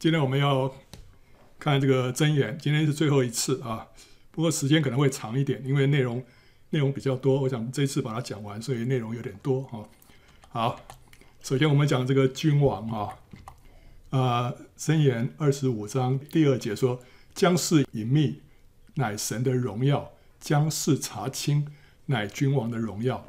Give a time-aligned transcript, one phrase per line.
[0.00, 0.74] 今天我们要
[1.58, 3.86] 看这个箴言，今天是最后一次啊。
[4.30, 6.24] 不过时间可能会长一点，因为内容
[6.70, 7.42] 内容比较多。
[7.42, 9.86] 我想这次把它讲完，所以内容有点多哈。
[10.48, 10.80] 好，
[11.42, 13.18] 首先我们讲这个君王啊，
[14.08, 16.98] 啊，箴言二十五章第二节说
[17.36, 18.40] ：“将事隐秘，
[18.94, 21.66] 乃神的荣耀；将事查清，
[22.06, 23.26] 乃君王的荣耀。”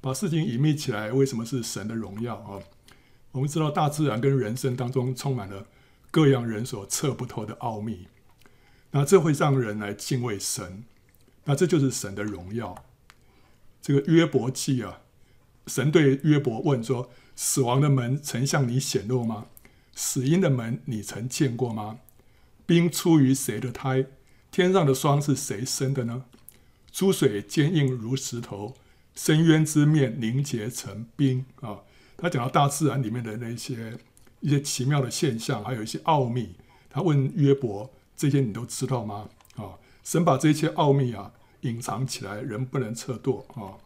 [0.00, 2.62] 把事情隐秘起来，为什么是神的荣耀啊？
[3.32, 5.66] 我们知道大自然跟人生当中充满了
[6.14, 8.06] 各样人所测不透的奥秘，
[8.92, 10.84] 那这会让人来敬畏神，
[11.42, 12.84] 那这就是神的荣耀。
[13.82, 15.00] 这个约伯记啊，
[15.66, 19.46] 神对约伯问说：“死亡的门曾向你显露吗？
[19.96, 21.98] 死因的门你曾见过吗？
[22.64, 24.06] 冰出于谁的胎？
[24.52, 26.26] 天上的霜是谁生的呢？
[26.92, 28.76] 诸水坚硬如石头。”
[29.16, 31.80] 深渊之面凝结成冰啊！
[32.16, 33.98] 他讲到大自然里面的那些
[34.44, 36.54] 一些奇妙的现象，还有一些奥秘。
[36.90, 43.80] 他问约伯：“这些你都知道吗？”啊，神把这一些奥秘啊隐藏起来，人不能测度啊。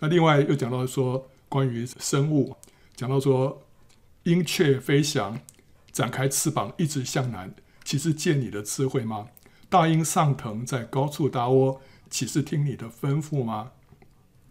[0.00, 2.54] 那另外又讲到说，关于生物，
[2.94, 3.62] 讲到说，
[4.24, 5.40] 鹰雀飞翔，
[5.90, 9.28] 展开翅膀，一直向南，岂是见你的智慧吗？
[9.70, 13.70] 大鹰上腾，在高处搭窝，岂是听你的吩咐吗？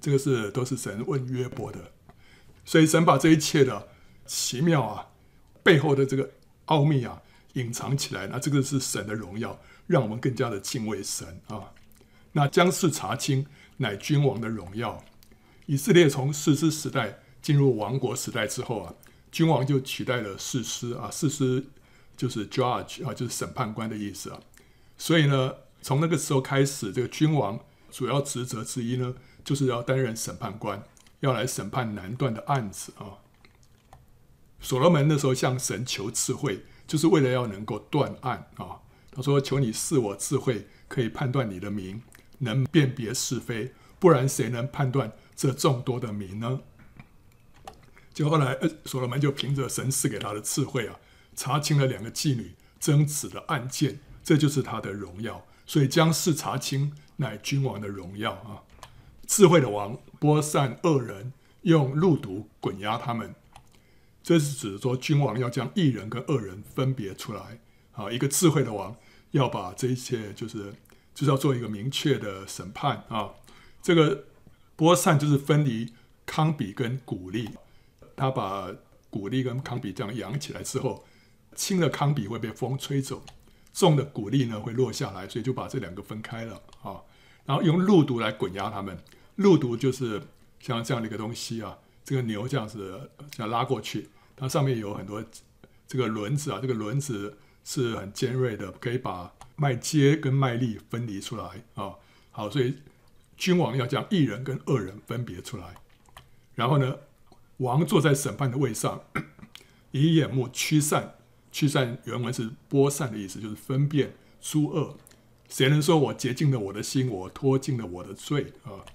[0.01, 1.91] 这个是都是神问约伯的，
[2.65, 3.89] 所以神把这一切的
[4.25, 5.10] 奇妙啊，
[5.63, 6.29] 背后的这个
[6.65, 7.21] 奥秘啊
[7.53, 11.71] 隐藏起来，那这个是神的荣耀，让我们更加的敬畏神啊。
[12.33, 13.45] 那将事查清，
[13.77, 15.03] 乃君王的荣耀。
[15.65, 18.93] 以色列从士师时代进入王国时代之后啊，
[19.31, 21.65] 君王就取代了士师啊，士师
[22.15, 24.39] 就是 judge 啊，就是审判官的意思啊。
[24.97, 27.59] 所以呢，从那个时候开始，这个君王
[27.91, 29.15] 主要职责之一呢。
[29.43, 30.83] 就是要担任审判官，
[31.21, 33.17] 要来审判难断的案子啊。
[34.61, 38.79] 所罗门那时候向神求智慧，就是为了要能够断案啊。
[39.11, 42.01] 他说：“求你赐我智慧，可以判断你的民，
[42.37, 46.61] 能辨别是非，不然谁能判断这众多的民呢？”
[48.13, 50.97] 就后来，所罗门就凭着神赐给他的智慧啊，
[51.35, 55.45] 查清了两个妓女争执的案件，这就是他的荣耀。
[55.65, 58.63] 所以将事查清，乃君王的荣耀啊。
[59.27, 61.33] 智慧的王拨散恶人，
[61.63, 63.35] 用路毒滚压他们。
[64.23, 67.59] 这是指说，君王要将一人跟恶人分别出来。
[67.93, 68.95] 啊，一个智慧的王
[69.31, 70.73] 要把这一切，就是
[71.13, 73.31] 就是要做一个明确的审判啊。
[73.81, 74.25] 这个
[74.75, 75.91] 拨散就是分离
[76.25, 77.49] 康比跟谷粒。
[78.15, 78.71] 他把
[79.09, 81.03] 谷粒跟康比这样扬起来之后，
[81.55, 83.23] 轻的康比会被风吹走，
[83.73, 87.01] 重的谷粒呢会落下来，所以就把这两个分开了啊。
[87.45, 88.97] 然后用路毒来滚压他们。
[89.35, 90.21] 路毒就是
[90.59, 95.23] 像这样的一个东西啊，这个牛这样子这样拉过去，它上面有很多
[95.87, 101.95] 这个轮子啊，这个轮子是很尖锐的，可以把麦秸跟麦粒分离出来啊。
[102.31, 102.77] 好，所以
[103.37, 105.75] 君王要将义人跟恶人分别出来，
[106.55, 106.95] 然后呢，
[107.57, 109.03] 王坐在审判的位上，
[109.91, 111.15] 以眼目驱散，
[111.51, 114.97] 驱散原文是播散的意思，就是分辨诸恶。
[115.49, 118.85] 谁能说我洁净了我的心，我脱尽了我的罪啊？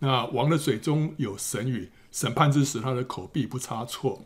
[0.00, 4.22] 那王的嘴中有神语，审判之时他的口必不差错。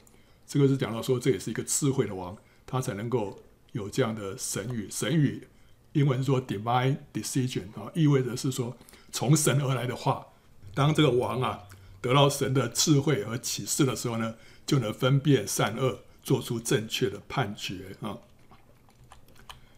[0.46, 3.40] 这个是讲到说，这也是一个智慧的王，他才能够
[3.72, 4.88] 有这样的神语。
[4.90, 5.48] 神语
[5.94, 8.76] 英文说 divine decision 啊，意味着是说
[9.10, 10.26] 从神而来的话。
[10.74, 11.64] 当这个王啊
[12.02, 14.34] 得到神的智慧和启示的时候呢，
[14.66, 18.18] 就能分辨善恶，做出正确的判决啊。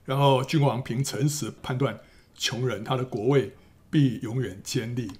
[0.04, 2.00] 然后君王凭诚实判断
[2.34, 3.54] 穷人，他的国位
[3.88, 5.12] 必永远坚立。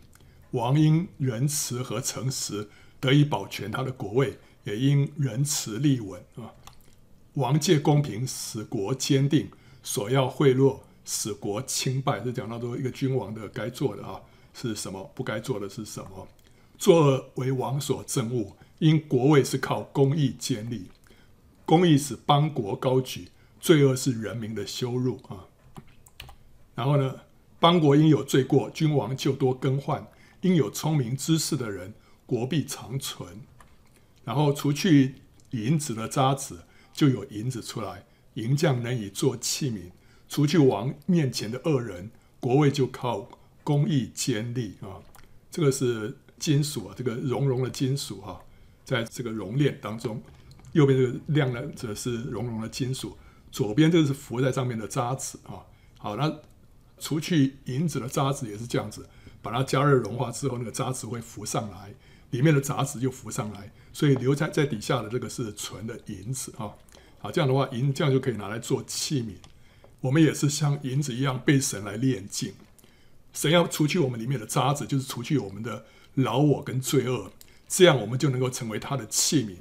[0.52, 2.68] 王因仁慈和诚实
[2.98, 6.50] 得以保全他的国位，也因仁慈立稳啊。
[7.34, 9.48] 王借公平使国坚定，
[9.82, 12.18] 索要贿赂使国倾败。
[12.20, 14.20] 这讲到说一个君王的该做的啊
[14.52, 16.26] 是什么，不该做的是什么。
[16.76, 20.88] 作恶为王所憎恶，因国位是靠公义建立。
[21.64, 23.28] 公义使邦国高举，
[23.60, 25.46] 罪恶是人民的羞辱啊。
[26.74, 27.14] 然后呢，
[27.60, 30.04] 邦国因有罪过，君王就多更换。
[30.40, 31.94] 因有聪明知识的人，
[32.26, 33.40] 国必长存。
[34.24, 35.16] 然后除去
[35.50, 36.58] 银子的渣滓，
[36.92, 38.04] 就有银子出来。
[38.34, 39.90] 银匠能以做器皿。
[40.28, 43.28] 除去王面前的恶人，国位就靠
[43.64, 45.02] 公义坚立啊。
[45.50, 48.40] 这个是金属啊，这个熔融的金属哈、
[48.84, 50.22] 在这个熔炼当中，
[50.72, 53.18] 右边这个亮的则是熔融的金属，
[53.50, 55.66] 左边这个是浮在上面的渣滓啊。
[55.98, 56.32] 好，那
[57.00, 59.08] 除去银子的渣滓也是这样子。
[59.42, 61.94] 把它加热融化之后，那个渣子会浮上来，
[62.30, 66.74] 里面的杂质就浮上来，所以留在在底下的这个是纯的银子啊。
[67.20, 69.34] 啊，这样的话，银这样就可以拿来做器皿。
[70.00, 72.54] 我们也是像银子一样被神来炼净。
[73.32, 75.84] 神要除去我们里面的渣子，就是除去我们的
[76.14, 77.30] 老我跟罪恶，
[77.68, 79.56] 这样我们就能够成为他的器皿，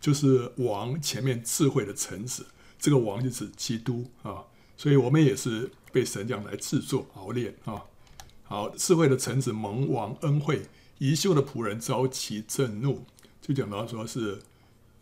[0.00, 2.46] 就是王前面智慧的臣子。
[2.78, 4.42] 这个王就是基督啊，
[4.76, 7.82] 所以我们也是被神这样来制作熬炼啊。
[8.52, 10.66] 好，智慧的臣子蒙王恩惠，
[10.98, 13.06] 贻羞的仆人遭其震怒，
[13.40, 14.42] 就讲到说是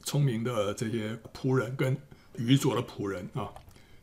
[0.05, 2.01] 聪明的这些仆人跟
[2.37, 3.51] 愚拙的仆人啊。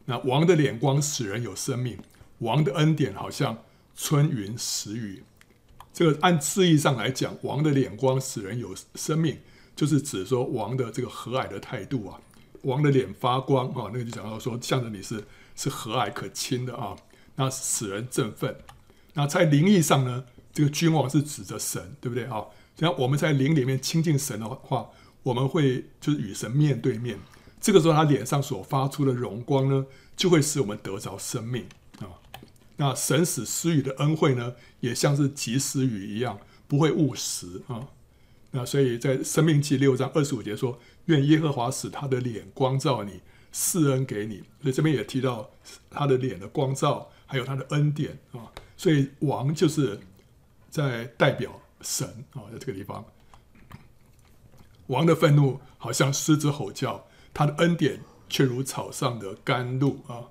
[0.03, 1.97] 那王的脸光使人有生命，
[2.39, 3.63] 王的恩典好像
[3.95, 5.23] 春云时雨。
[5.93, 9.37] 这个按字义上来讲，王的脸光使人有生命，
[9.77, 12.19] 就是指说王的这个和蔼的态度啊。
[12.63, 15.23] 王的脸发光啊，那个就讲到说，向着你是
[15.55, 16.97] 是和蔼可亲的啊，
[17.37, 18.53] 那使人振奋。
[19.17, 22.45] 那在灵意上呢，这个君王是指着神，对不对啊？
[22.75, 24.91] 像我们在灵里面亲近神的话，
[25.23, 27.17] 我们会就是与神面对面。
[27.59, 31.65] 这个时候，他脸上所发出的荣光呢，就会使我们得着生命
[31.97, 32.21] 啊。
[32.75, 37.87] 那神使施予的恩惠呢，也像是及时雨一样，不会误时啊。
[38.51, 43.21] 那所以在生命记六章二十五节说：“愿耶和华使他的脸光照你，
[43.51, 45.49] 赐恩给你。”所以这边也提到
[45.89, 48.53] 他的脸的光照，还有他的恩典啊。
[48.77, 49.99] 所以王就是
[50.69, 53.03] 在代表神啊，在这个地方，
[54.85, 57.05] 王的愤怒好像狮子吼叫。
[57.33, 60.25] 他的恩典却如草上的甘露啊！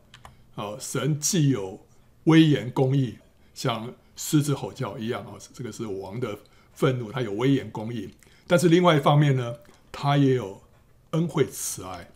[0.56, 1.86] 啊，神既有
[2.24, 3.18] 威严公义，
[3.54, 5.38] 像狮子吼叫一样啊！
[5.54, 6.36] 这个是王的
[6.72, 8.10] 愤怒，他有威严公义。
[8.48, 9.54] 但是另外一方面呢，
[9.92, 10.62] 他也有
[11.10, 12.10] 恩惠慈爱。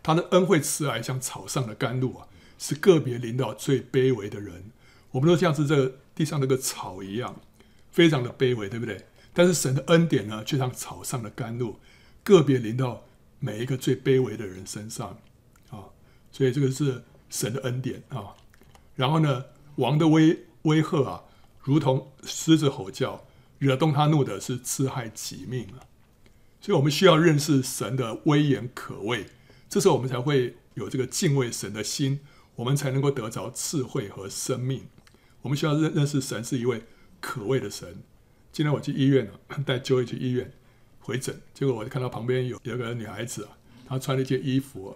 [0.00, 4.70] 他的恩惠慈爱像草上的甘露啊，是个别临到最卑微的人。
[5.10, 7.40] 我们都像是这个地上那个草一样，
[7.90, 9.06] 非常的卑微，对不对？
[9.32, 11.78] 但是神的恩典呢，却像草上的甘露，
[12.22, 13.04] 个别淋到。
[13.42, 15.18] 每一个最卑微的人身上，
[15.70, 15.88] 啊，
[16.30, 18.36] 所以这个是神的恩典啊。
[18.94, 19.46] 然后呢，
[19.76, 21.24] 王的威威吓啊，
[21.62, 23.24] 如同狮子吼叫，
[23.58, 25.88] 惹动他怒的是自害己命啊。
[26.60, 29.24] 所以我们需要认识神的威严可畏，
[29.70, 32.20] 这时候我们才会有这个敬畏神的心，
[32.56, 34.84] 我们才能够得着智慧和生命。
[35.42, 36.82] 我们需要认认识神是一位
[37.20, 38.02] 可畏的神。
[38.52, 39.32] 今天我去医院了，
[39.64, 40.52] 带 Joey 去医院。
[41.02, 43.56] 回诊，结果我就看到旁边有有个女孩子啊，
[43.88, 44.94] 她穿了一件衣服，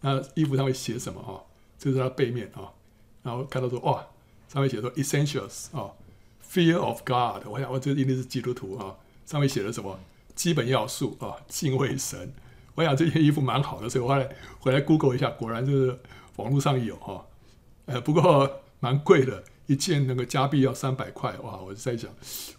[0.00, 1.42] 那衣服上面写什么啊？
[1.76, 2.70] 这是她背面啊，
[3.24, 4.06] 然后看到说哇，
[4.48, 5.90] 上面写说 Essentials 啊
[6.48, 8.96] ，Fear of God，我想我这一定是基督徒啊。
[9.26, 9.98] 上面写的什么
[10.36, 11.36] 基本要素啊？
[11.48, 12.32] 敬畏神。
[12.76, 14.28] 我想这件衣服蛮好的，所以我后来
[14.60, 15.98] 回来 Google 一下，果然就是
[16.36, 17.26] 网络上有哈，
[17.86, 19.42] 呃，不过蛮贵的。
[19.70, 21.56] 一件那个加币要三百块哇！
[21.58, 22.10] 我就在想，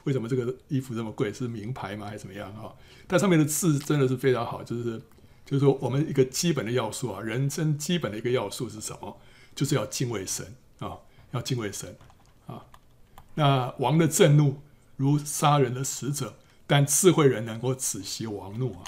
[0.05, 1.33] 为什么这个衣服这么贵？
[1.33, 2.05] 是名牌吗？
[2.05, 2.71] 还是怎么样啊？
[3.05, 4.97] 但上面的字真的是非常好，就是
[5.45, 9.17] 就是说我们一个基本的要素啊，人生基本的一个要素是什么？
[9.53, 10.97] 就是要敬畏神啊，
[11.31, 11.97] 要敬畏神
[12.47, 12.63] 啊。
[13.35, 14.61] 那王的震怒
[14.95, 18.83] 如杀人的使者，但智慧人能够止息王怒啊。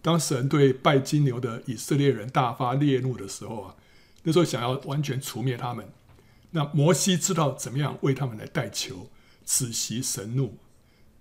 [0.00, 3.74] 当神对拜金牛的以色列人大发烈怒的时候啊，
[4.22, 5.88] 那时候想要完全除灭他们。
[6.52, 9.10] 那摩西知道怎么样为他们来代求，
[9.44, 10.56] 止息神怒，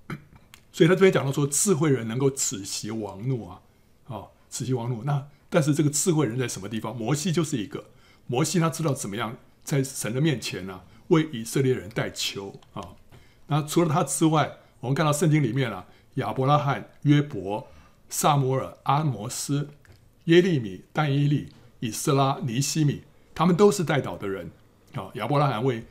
[0.72, 3.62] 所以他这边讲到说，智慧人能够止息王怒啊，
[4.07, 5.04] 啊，止息王怒。
[5.04, 6.95] 那但是这个智慧人在什么地方？
[6.95, 7.86] 摩西就是一个，
[8.28, 12.96] 摩西他知道怎么样在神的面前呢、为以色列人代求啊。
[13.48, 17.67] 那除了他之外，我们看到圣经里面啊，亚伯拉罕、约伯、
[18.10, 19.70] 撒摩尔、阿摩斯、
[20.25, 23.03] 耶利米、但以利、以斯拉、尼西米，
[23.34, 24.51] 他们都是代祷的人。
[24.93, 25.83] 啊，亚伯拉罕为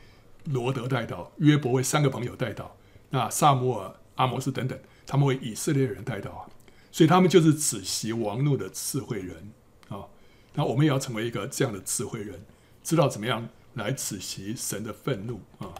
[0.45, 2.65] 罗得代祷，约伯为三个朋友代祷，
[3.09, 6.45] 那撒母耳、阿摩斯等等，他们为以色列人代祷啊，
[6.91, 9.51] 所以他们就是止息王怒的智慧人
[9.89, 10.05] 啊。
[10.53, 12.45] 那我们也要成为一个这样的智慧人，
[12.83, 15.73] 知道怎么样来止息神的愤怒啊。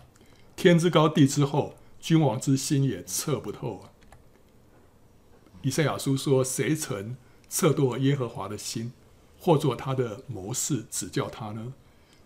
[0.55, 3.89] 天之高地之厚，君王之心也测不透啊。
[5.63, 7.17] 以赛亚书说：“谁曾
[7.49, 8.93] 测度耶和华的心，
[9.39, 11.73] 或作他的谋士指教他呢？”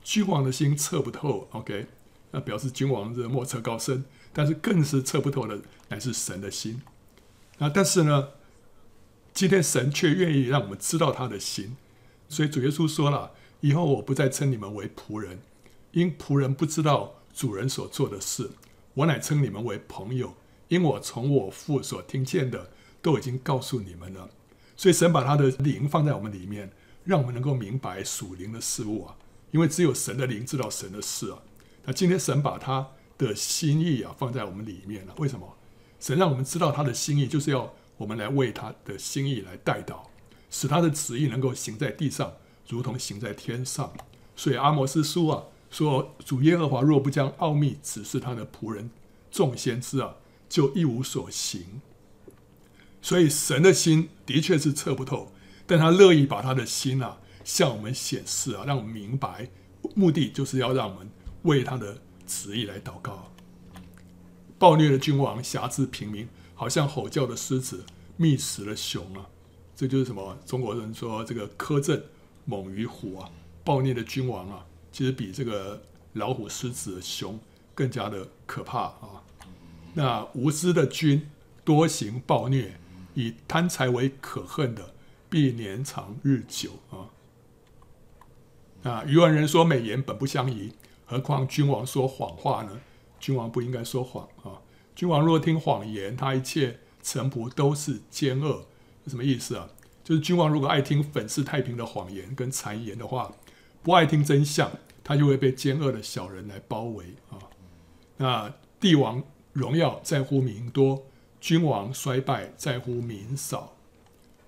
[0.05, 1.88] 君王的心测不透，OK，
[2.29, 5.59] 那表示君王的莫测高深，但是更是测不透的
[5.89, 6.79] 乃是神的心。
[7.57, 8.29] 那但是呢，
[9.33, 11.75] 今天神却愿意让我们知道他的心，
[12.29, 13.31] 所以主耶稣说了
[13.62, 15.39] ：“以后我不再称你们为仆人，
[15.93, 18.51] 因仆人不知道主人所做的事；
[18.93, 20.35] 我乃称你们为朋友，
[20.67, 22.69] 因我从我父所听见的
[23.01, 24.29] 都已经告诉你们了。”
[24.77, 26.71] 所以神把他的灵放在我们里面，
[27.05, 29.15] 让我们能够明白属灵的事物啊。
[29.55, 31.39] 因为只有神的灵知道神的事啊，
[31.85, 35.13] 那今天神把他的心意啊放在我们里面了。
[35.17, 35.55] 为什么？
[35.97, 40.07] 神让我们知道他的心意，就是要我们来为他的心意来代祷。
[40.50, 42.33] 使他的旨意能够行在地上，
[42.67, 43.93] 如同行在天上。
[44.35, 48.89] 所以阿摩斯书啊说，主耶和华若不将奥秘指示他的仆人
[49.31, 50.15] 众先知啊，
[50.50, 51.79] 就一无所行。
[53.01, 55.31] 所以神的心的确是测不透，
[55.65, 59.49] 但他乐意把他的心啊向我们显示啊，让我们明白，
[59.95, 61.09] 目的就是要让我们
[61.43, 63.31] 为他的旨意来祷告。
[64.57, 67.85] 暴虐的君王挟制平民，好像吼叫的狮子
[68.17, 69.29] 觅食的熊啊！
[69.75, 70.37] 这就是什么？
[70.45, 72.01] 中国人说这个苛政
[72.45, 73.29] 猛于虎啊！
[73.63, 75.83] 暴虐的君王啊，其实比这个
[76.13, 77.39] 老虎、狮子、熊
[77.75, 79.21] 更加的可怕啊！
[79.93, 81.29] 那无知的君
[81.63, 82.79] 多行暴虐，
[83.13, 84.95] 以贪财为可恨的，
[85.29, 87.11] 必年长日久啊！
[88.85, 90.71] 啊，愚顽人说美言本不相宜，
[91.05, 92.79] 何况君王说谎话呢？
[93.19, 94.61] 君王不应该说谎啊！
[94.95, 98.63] 君王若听谎言，他一切臣仆都是奸恶。
[99.07, 99.67] 什么意思啊？
[100.03, 103.33] 就是君王如果爱听粉饰太平的谎言跟谗言的话，
[103.81, 104.71] 不爱听真相，
[105.03, 107.39] 他就会被奸恶的小人来包围啊。
[108.17, 109.23] 那帝王
[109.53, 111.07] 荣耀在乎民多，
[111.41, 113.73] 君王衰败在乎民少。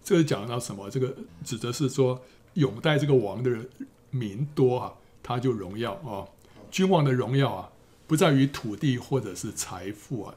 [0.04, 0.88] 这个讲到什么？
[0.92, 2.22] 这个指的是说，
[2.54, 3.68] 拥戴这个王的人
[4.18, 6.26] 民多啊，他就荣耀啊。
[6.72, 7.70] 君王的荣耀啊。
[8.08, 10.34] 不在于土地或者是财富啊，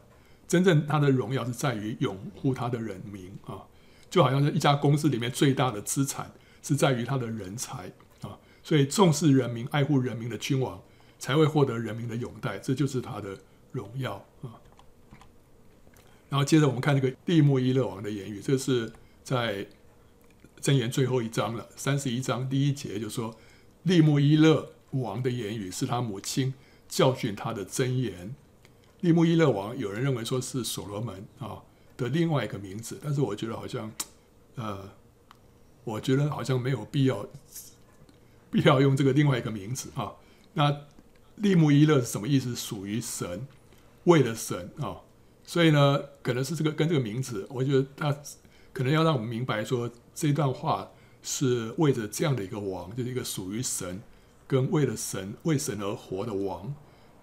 [0.49, 3.63] 真正他的荣耀是在于拥护他的人民啊，
[4.11, 6.33] 就好像是一家公司里面最大的资产
[6.65, 10.83] 是在于他的人才啊，所以重视人民、爱护人民的君王
[11.21, 13.39] 才会获得人民的拥戴，这就是他的
[13.71, 14.59] 荣耀啊。
[16.29, 19.65] 然后接着我们看这个利莫伊勒王的言语，这是在
[20.61, 23.33] 箴言最后一章了，三十一章第一节就说
[23.83, 26.55] 利木伊勒王的言语是他母亲。
[26.91, 28.35] 教训他的箴言，
[29.03, 31.63] 利木伊勒王，有人认为说是所罗门啊
[31.97, 33.93] 的另外一个名字，但是我觉得好像，
[34.57, 34.91] 呃，
[35.85, 37.25] 我觉得好像没有必要，
[38.51, 40.15] 必要用这个另外一个名字啊。
[40.55, 40.81] 那
[41.37, 42.57] 利木伊勒是什么意思？
[42.57, 43.47] 属于神，
[44.03, 45.03] 为了神啊。
[45.45, 48.13] 所以呢，可能是这个跟这个名字，我觉得他
[48.73, 50.91] 可能要让我们明白说，这段话
[51.23, 54.01] 是为着这样的一个王，就是一个属于神。
[54.47, 56.75] 跟为了神、为神而活的王，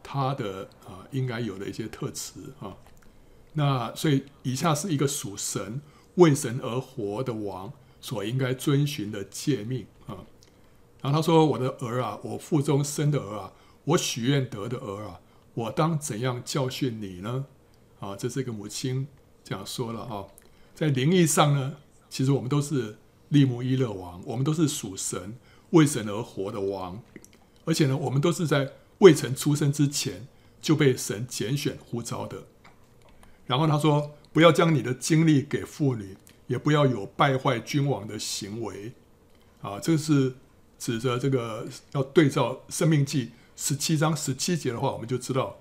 [0.01, 2.77] 他的啊应该有的一些特质啊，
[3.51, 5.82] 那所以以下是一个属神、
[6.16, 10.24] 为神而活的王所应该遵循的诫命啊。
[11.01, 13.51] 然后他说：“我的儿啊，我腹中生的儿啊，
[13.84, 15.20] 我许愿得的儿啊，
[15.54, 17.46] 我当怎样教训你呢？”
[18.00, 19.06] 啊，这是一个母亲
[19.44, 20.25] 这样说了啊。
[20.74, 21.75] 在灵意上呢，
[22.10, 22.96] 其实我们都是
[23.29, 25.38] 利木伊勒王，我们都是属神、
[25.72, 27.01] 为神而活的王。
[27.65, 30.27] 而且呢，我们都是在未曾出生之前
[30.62, 32.43] 就被神拣选呼召的。
[33.46, 36.17] 然后他说：“不要将你的精力给妇女，
[36.48, 38.93] 也不要有败坏君王的行为。”
[39.62, 40.36] 啊，这是
[40.77, 45.57] 指着这个要对照《生命记》十七章十七节的话，我们就知道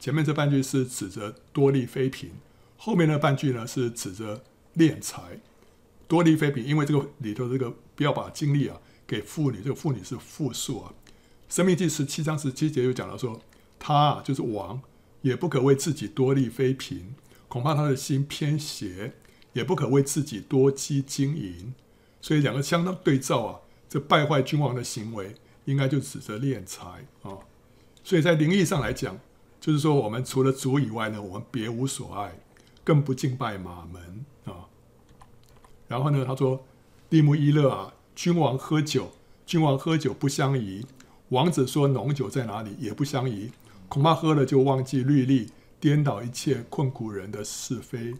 [0.00, 2.30] 前面这半句是指着多利妃嫔，
[2.76, 4.42] 后面那半句呢是指着
[4.76, 5.40] 敛财。
[6.06, 10.92] 多利妃嫔，因为这个里头这个不要把精力啊给妇女，这个妇女是复数啊。
[11.48, 13.40] 申命记十七章十七节又讲到说，
[13.78, 14.80] 他啊就是王，
[15.22, 17.14] 也不可为自己多利妃嫔，
[17.48, 19.12] 恐怕他的心偏邪；
[19.52, 21.74] 也不可为自己多积金银。
[22.20, 25.34] 所以两个相当对照啊，这败坏君王的行为，
[25.66, 27.38] 应该就指着敛财啊。
[28.02, 29.18] 所以在灵意上来讲，
[29.60, 32.38] 就是说我们除了主以外呢，我们别无所爱，
[32.82, 34.24] 更不敬拜马门。
[35.94, 36.60] 然后呢，他说
[37.10, 39.12] 利木伊勒啊，君王喝酒，
[39.46, 40.84] 君王喝酒不相宜。
[41.28, 42.74] 王子说：“浓酒在哪里？
[42.80, 43.52] 也不相宜，
[43.88, 48.16] 恐怕喝了就忘记律例，颠倒一切困苦人的是非。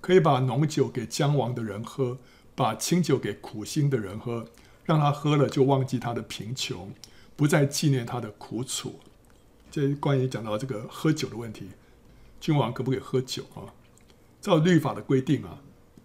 [0.00, 2.18] 可以把浓酒给将亡的人喝，
[2.54, 4.46] 把清酒给苦心的人喝，
[4.84, 6.92] 让他喝了就忘记他的贫穷，
[7.34, 9.00] 不再纪念他的苦楚。”
[9.72, 11.70] 这关于讲到这个喝酒的问题，
[12.40, 13.74] 君王可不可以喝酒啊？
[14.40, 15.58] 照律法的规定啊，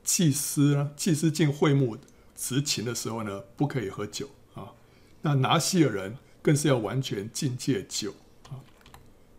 [0.03, 1.97] 祭司呢，祭司进会幕
[2.35, 4.73] 执勤的时候呢，不可以喝酒啊。
[5.21, 6.17] 那拿细耳人。
[6.43, 8.13] 更是要完全禁戒酒
[8.49, 8.59] 啊！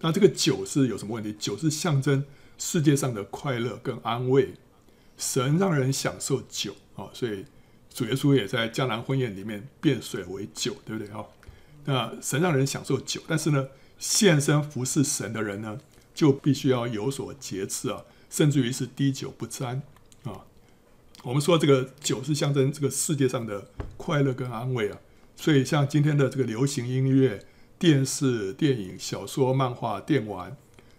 [0.00, 1.35] 那这个酒是有什么问题？
[1.35, 2.25] 酒是象征
[2.56, 4.54] 世界上的快乐跟安慰，
[5.18, 7.44] 神让人享受酒啊，所以
[7.90, 11.26] 主耶稣也在迦南婚宴里面变水为酒，对不对啊？
[11.85, 13.68] 那神让人享受酒，但是呢，
[13.99, 15.78] 献身服侍神的人呢，
[16.14, 19.83] 就必须要有所节制啊，甚至于是滴酒不沾。
[21.25, 23.66] 我们说这个酒是象征这个世界上的
[23.97, 24.99] 快乐跟安慰啊。
[25.35, 27.43] 所以，像今天的这个流行音乐、
[27.78, 30.54] 电视、电影、小说、漫画、电玩，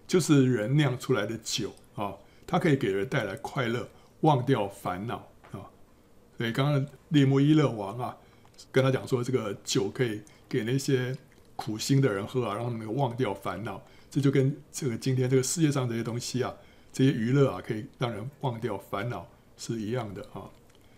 [0.07, 2.15] 就是人酿出来的酒啊，
[2.47, 3.87] 它可以给人带来快乐，
[4.21, 5.69] 忘掉烦恼啊。
[6.37, 8.17] 所以刚刚利莫伊勒王啊，
[8.71, 11.15] 跟他讲说，这个酒可以给那些
[11.55, 13.79] 苦心的人喝啊，让他们忘掉烦恼。
[14.09, 16.51] 这就跟这个今天这个世界上这些东西啊，
[16.91, 20.49] 这些娱乐啊，可以让人忘掉烦恼是一样的啊。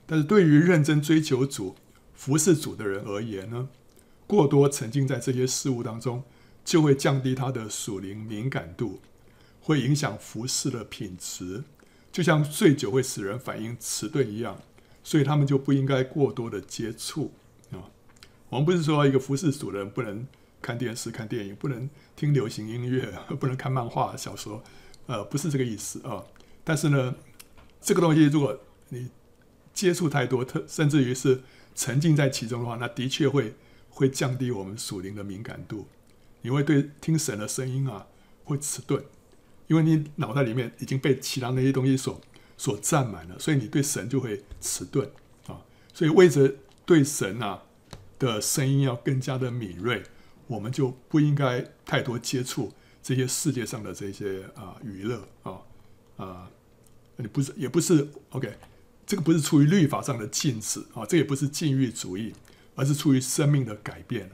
[0.05, 1.75] 但是对于认真追求主、
[2.13, 3.69] 服侍主的人而言呢，
[4.25, 6.23] 过多沉浸在这些事物当中，
[6.63, 9.01] 就会降低他的属灵敏感度，
[9.61, 11.63] 会影响服侍的品质。
[12.11, 14.59] 就像醉酒会使人反应迟钝一样，
[15.03, 17.33] 所以他们就不应该过多的接触
[17.71, 17.91] 啊。
[18.49, 20.25] 我们不是说一个服侍主的人不能
[20.61, 24.63] 看电视、看电影，不能听流行音乐，不能看漫画、小说，
[25.05, 26.23] 呃，不是这个意思啊。
[26.63, 27.15] 但是呢，
[27.81, 29.09] 这个东西如果你
[29.73, 31.41] 接触太多，特甚至于是
[31.75, 33.53] 沉浸在其中的话，那的确会
[33.89, 35.87] 会降低我们属灵的敏感度，
[36.41, 38.07] 你会对听神的声音啊
[38.43, 39.03] 会迟钝。
[39.67, 42.21] 因为你脑袋里面已经被其他那些东西所
[42.57, 45.11] 所占满了，所以你对神就会迟钝
[45.45, 45.61] 啊。
[45.93, 46.55] 所以为着
[46.85, 47.63] 对神啊
[48.17, 50.03] 的声音要更加的敏锐，
[50.47, 52.71] 我们就不应该太多接触
[53.03, 55.61] 这些世界上的这些啊娱乐啊
[56.15, 56.49] 啊。
[57.17, 58.53] 你不是也不是 OK，
[59.05, 62.33] 这个不是出于律法上的禁止啊，这也不是禁欲主义，
[62.75, 64.29] 而是出于生命的改变。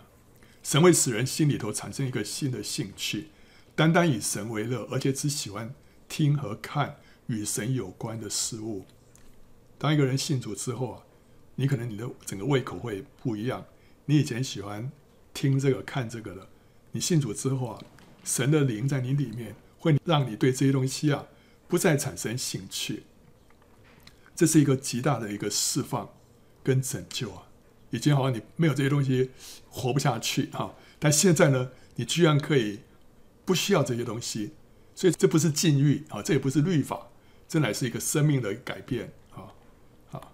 [0.61, 3.27] 神会使人心里头产生一个新的兴趣。
[3.75, 5.73] 单单以神为乐，而且只喜欢
[6.07, 6.97] 听和看
[7.27, 8.85] 与神有关的事物。
[9.77, 11.01] 当一个人信主之后啊，
[11.55, 13.65] 你可能你的整个胃口会不一样。
[14.05, 14.91] 你以前喜欢
[15.33, 16.47] 听这个看这个的，
[16.91, 17.81] 你信主之后啊，
[18.23, 21.25] 神的灵在你里面，会让你对这些东西啊
[21.67, 23.03] 不再产生兴趣。
[24.35, 26.09] 这是一个极大的一个释放
[26.63, 27.47] 跟拯救啊！
[27.91, 29.31] 以前好像你没有这些东西
[29.69, 32.79] 活不下去啊，但现在呢，你居然可以。
[33.45, 34.53] 不需要这些东西，
[34.95, 37.09] 所以这不是禁欲啊，这也不是律法，
[37.45, 39.51] 这乃是一个生命的改变啊
[40.13, 40.31] 啊！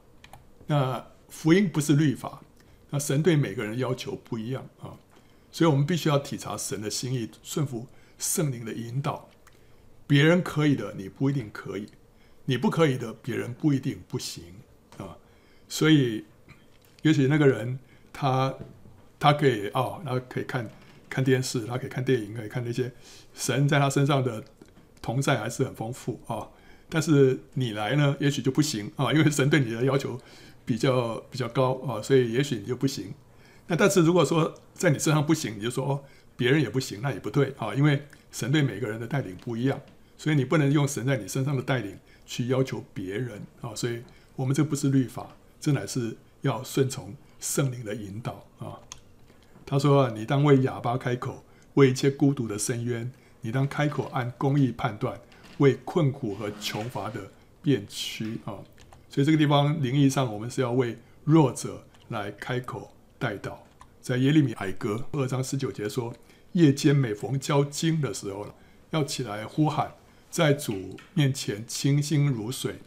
[0.67, 2.43] 那福音不是律法，
[2.91, 4.93] 那神对每个人要求不一样啊，
[5.51, 7.88] 所以我们必须要体察神的心意，顺服
[8.20, 9.28] 圣灵的引导。
[10.09, 11.85] 别人可以的，你不一定可以；
[12.45, 14.43] 你不可以的，别人不一定不行
[14.98, 15.15] 啊。
[15.67, 16.25] 所以，
[17.03, 17.77] 也许那个人
[18.11, 18.55] 他
[19.19, 20.67] 他可以哦，他可以看。
[21.11, 22.91] 看电视，他可以看电影，可以看那些
[23.33, 24.43] 神在他身上的
[25.01, 26.48] 同在还是很丰富啊。
[26.87, 30.19] 但是你来呢，也许就不行啊，因为神对你的要求
[30.65, 33.11] 比较比较高啊，所以也许你就不行。
[33.65, 36.03] 那但是如果说在你身上不行，你就说哦，
[36.37, 39.81] 别人也不行，那也不对啊，因为神对每个人的带领不一样，
[40.20, 43.74] 所以你不能用神在你身上的带领去要求别人啊。
[43.74, 44.03] 所以
[44.36, 48.77] 我们这不是律法，这乃是要顺从圣灵的引导啊。
[49.66, 51.44] 他说：“啊，你当为哑巴开口，
[51.75, 53.10] 为一切孤独的深渊；
[53.42, 55.20] 你当开口按公义判断，
[55.60, 58.60] 为困苦和穷乏的辨屈啊！
[59.10, 63.53] 所以这个地方灵意上，我们是要为弱者来开口代祷。
[64.01, 66.14] 在耶利米哀歌二章十九节说：
[66.53, 68.48] 夜间每逢交经的时候
[68.90, 69.94] 要起来呼喊，
[70.29, 72.79] 在主面前清心如水。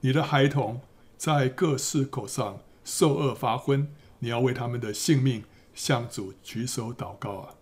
[0.00, 0.80] 你的孩童
[1.16, 7.54] 在各市口上受饿发昏，你要为他们的性命。”向主举手祷告啊，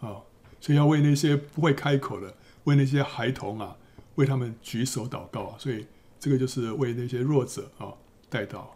[0.00, 0.20] 啊，
[0.60, 3.74] 所以要为那些不会开口的，为那些孩童啊，
[4.16, 5.56] 为他们举手祷告啊。
[5.58, 5.86] 所以
[6.20, 7.94] 这个就是为那些弱者啊
[8.28, 8.66] 代祷。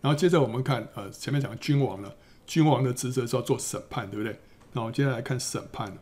[0.00, 2.12] 然后接着我们看，呃，前面讲君王了，
[2.44, 4.40] 君王的职责是要做审判，对不对？
[4.72, 5.96] 那我们接下来看审判。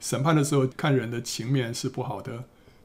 [0.00, 2.44] 审判的时候，看人的情面是不好的，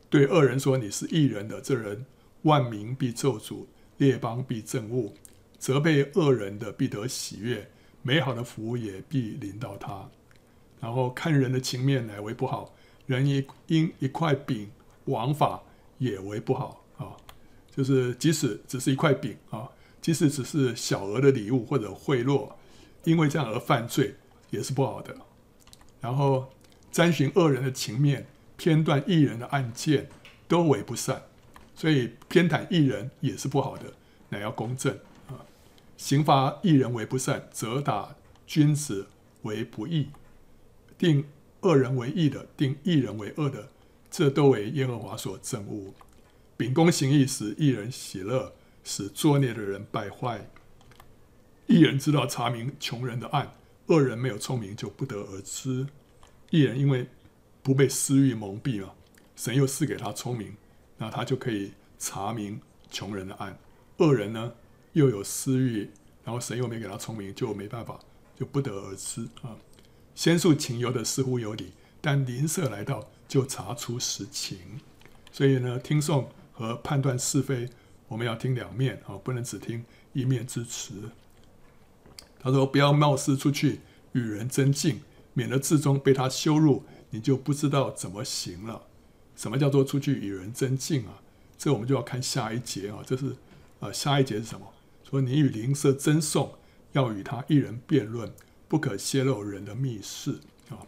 [0.09, 2.05] 对恶人说你是义人的，这人
[2.43, 3.65] 万民必咒诅，
[3.97, 5.13] 列邦必憎恶，
[5.57, 7.69] 责备恶人的必得喜悦。
[8.01, 10.09] 美好的福也必临到他，
[10.79, 12.73] 然后看人的情面乃为不好，
[13.07, 14.71] 人因因一块饼
[15.05, 15.61] 枉法
[15.97, 17.17] 也为不好啊，
[17.75, 19.69] 就是即使只是一块饼啊，
[20.01, 22.49] 即使只是小额的礼物或者贿赂，
[23.03, 24.15] 因为这样而犯罪
[24.49, 25.13] 也是不好的。
[25.99, 26.49] 然后
[26.91, 30.09] 沾寻恶人的情面，偏断义人的案件
[30.47, 31.23] 都为不善，
[31.75, 33.93] 所以偏袒义人也是不好的，
[34.29, 34.93] 乃要公正
[35.27, 35.45] 啊。
[35.97, 38.15] 刑罚义人为不善，责打
[38.47, 39.07] 君子
[39.43, 40.09] 为不义，
[40.97, 41.25] 定
[41.61, 43.69] 恶人为义的，定义人为恶的，
[44.09, 45.93] 这都为耶和华所憎恶。
[46.57, 50.49] 秉公行义，使义人喜乐，使作孽的人败坏。
[51.67, 53.53] 义人知道查明穷人的案，
[53.85, 55.87] 恶人没有聪明就不得而知。
[56.49, 57.07] 义人因为
[57.61, 58.95] 不被私欲蒙蔽了，
[59.35, 60.55] 神又赐给他聪明，
[60.97, 62.59] 那他就可以查明
[62.89, 63.57] 穷人的案。
[63.97, 64.53] 恶人呢？
[64.93, 65.91] 又有私欲，
[66.23, 67.99] 然后神又没给他聪明，就没办法，
[68.35, 69.55] 就不得而知啊。
[70.15, 74.57] 先述情由的似乎有理，但邻舍来到就查出实情。
[75.31, 77.69] 所以呢，听讼和判断是非
[78.07, 81.11] 我们要听两面啊，不能只听一面之词。
[82.39, 83.81] 他说：“不要冒失出去
[84.13, 85.01] 与人争竞，
[85.33, 88.83] 免得至终被他羞辱，你就不知道怎么行了。
[89.35, 91.21] 什么叫做出去与人争竞啊？
[91.57, 92.99] 这我们就要看下一节啊。
[93.05, 93.35] 这是
[93.79, 94.67] 啊，下一节是什么？
[95.03, 96.53] 说你与邻舍争讼，
[96.91, 98.31] 要与他一人辩论，
[98.67, 100.39] 不可泄露人的密事
[100.69, 100.85] 啊。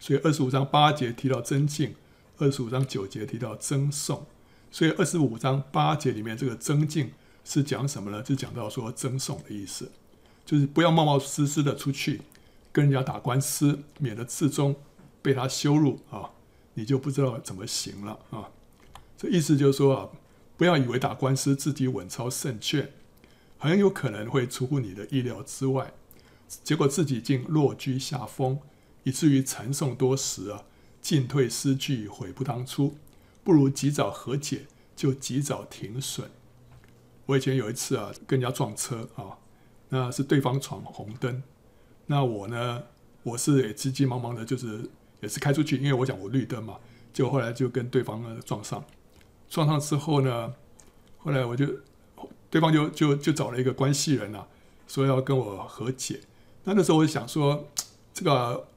[0.00, 1.94] 所以二十五章八节提到争竞，
[2.38, 4.26] 二十五章九节提到争讼。
[4.70, 7.12] 所以二十五章八节里面这个争竞
[7.44, 8.22] 是讲什么呢？
[8.22, 9.90] 就讲到说争讼的意思。”
[10.44, 12.20] 就是不要冒冒失失的出去
[12.72, 14.74] 跟人家打官司，免得自终
[15.20, 16.30] 被他羞辱啊，
[16.74, 18.48] 你就不知道怎么行了啊。
[19.16, 20.08] 这意思就是说啊，
[20.56, 22.90] 不要以为打官司自己稳操胜券，
[23.58, 25.92] 很有可能会出乎你的意料之外，
[26.64, 28.58] 结果自己竟落居下风，
[29.04, 30.64] 以至于缠讼多时啊，
[31.00, 32.96] 进退失据，悔不当初。
[33.44, 36.30] 不如及早和解，就及早停损。
[37.26, 39.38] 我以前有一次啊，跟人家撞车啊。
[39.88, 41.42] 那是对方闯红灯，
[42.12, 42.82] 那我呢？
[43.22, 46.76] 我是也急急忙忙的，就是也是开出去，因为我讲我绿灯嘛。
[47.10, 48.84] 结果后来就跟对方呢撞上，
[49.48, 50.52] 撞上之后呢，
[51.16, 51.66] 后来我就
[52.50, 54.46] 对方就就就找了一个关系人啊，
[54.86, 56.20] 说要跟我和解。
[56.64, 57.66] 那那时候我就想说，
[58.12, 58.68] 这个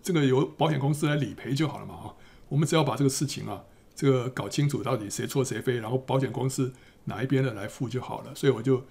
[0.00, 2.14] 这个由保险公司来理赔就好了嘛啊，
[2.48, 3.64] 我们只要把这个事情啊，
[3.96, 6.72] 这个搞清楚到底谁错谁非，然后保险公司。
[7.06, 8.84] 哪一边的来付就好了，所以我就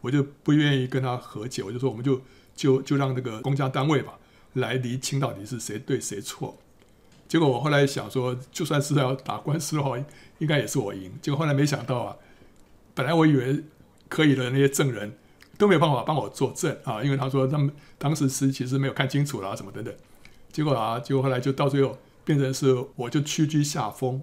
[0.00, 2.18] 我就不愿意跟他和解，我就说我们就
[2.58, 4.18] 就就让那个公家单位吧
[4.54, 6.58] 来厘清到底是谁对谁错。
[7.28, 9.96] 结果我后来想说，就算是要打官司的话，
[10.38, 11.12] 应该也是我赢。
[11.22, 12.16] 结果后来没想到啊，
[12.94, 13.62] 本来我以为
[14.08, 15.16] 可以的那些证人
[15.56, 19.94] 都没有办法帮我作证啊，因为他说他们当时是其实没有看清楚啦，什么等等。
[20.50, 24.20] 结果啊，结果后来就到最后变成是我就屈居下风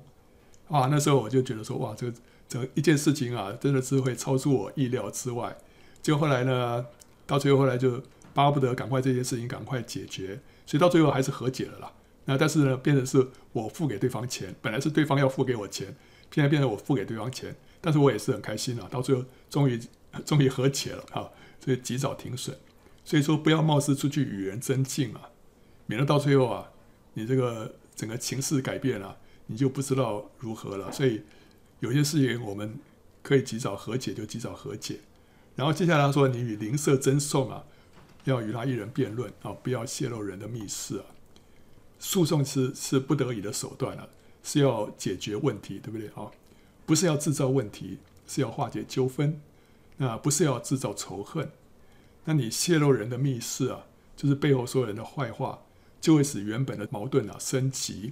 [0.67, 2.13] 啊，那时候我就觉得说哇，这个。
[2.47, 5.57] 这一件事情啊，真的是会超出我意料之外。
[6.03, 6.85] 结果后来呢，
[7.25, 7.99] 到最后后来就
[8.35, 11.91] 巴不得赶快这件事情赶快解决，所以到最后还是和解了啦。
[12.25, 15.95] 那但是呢，变成是我付给对方钱，本来是对方要付给我钱，
[16.29, 18.87] 现在变成我付给对方钱，但是我也是很开心啊。
[18.91, 19.79] 到最后终于
[20.23, 22.55] 终于和解了啊，所以及早停损。
[23.03, 25.29] 所以说不要冒失出去与人争竞啊，
[25.87, 26.69] 免得到最后啊，
[27.13, 29.17] 你这个整个情势改变了，
[29.47, 30.91] 你就不知道如何了。
[30.91, 31.23] 所以。
[31.81, 32.79] 有些事情我们
[33.21, 35.01] 可以及早和解，就及早和解。
[35.55, 37.65] 然后接下来说，你与邻舍争讼啊，
[38.25, 41.05] 要与他一人辩论啊，不要泄露人的密事啊。
[41.97, 44.07] 诉讼是是不得已的手段啊，
[44.43, 46.29] 是要解决问题，对不对啊？
[46.85, 49.41] 不是要制造问题，是要化解纠纷。
[49.97, 51.49] 那不是要制造仇恨。
[52.25, 53.85] 那你泄露人的密事啊，
[54.17, 55.61] 就是背后说人的坏话，
[56.01, 58.11] 就会使原本的矛盾啊升级。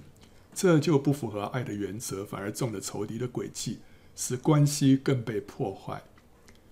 [0.54, 3.80] 这就不符合爱的原则，反而中了仇敌的诡计，
[4.16, 6.02] 使关系更被破坏。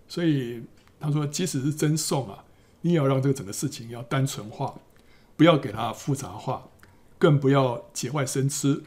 [0.09, 0.63] 所以
[0.99, 2.45] 他说，即使是真送啊，
[2.83, 4.75] 你也要让这个整个事情要单纯化，
[5.37, 6.69] 不要给它复杂化，
[7.19, 8.83] 更不要节外生枝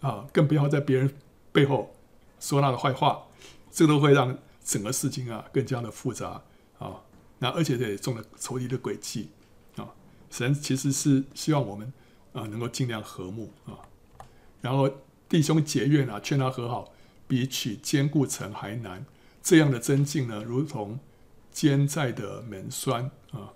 [0.00, 1.12] 啊，更不要在别人
[1.52, 1.94] 背后
[2.38, 3.26] 说他的坏话，
[3.70, 6.42] 这都会让整个事情啊更加的复杂
[6.78, 7.02] 啊。
[7.38, 9.30] 那而且这也中了仇敌的诡计
[9.76, 9.88] 啊。
[10.30, 11.92] 神其实是希望我们
[12.32, 13.78] 啊能够尽量和睦啊。
[14.60, 14.90] 然后
[15.28, 16.92] 弟兄结怨啊，劝他和好，
[17.28, 19.06] 比取坚固城还难。
[19.42, 20.98] 这样的增进呢，如同
[21.56, 23.54] 肩在的门栓啊。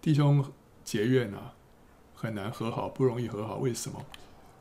[0.00, 0.52] 弟兄
[0.84, 1.54] 结怨啊，
[2.14, 3.56] 很难和好，不容易和好。
[3.56, 4.06] 为什么？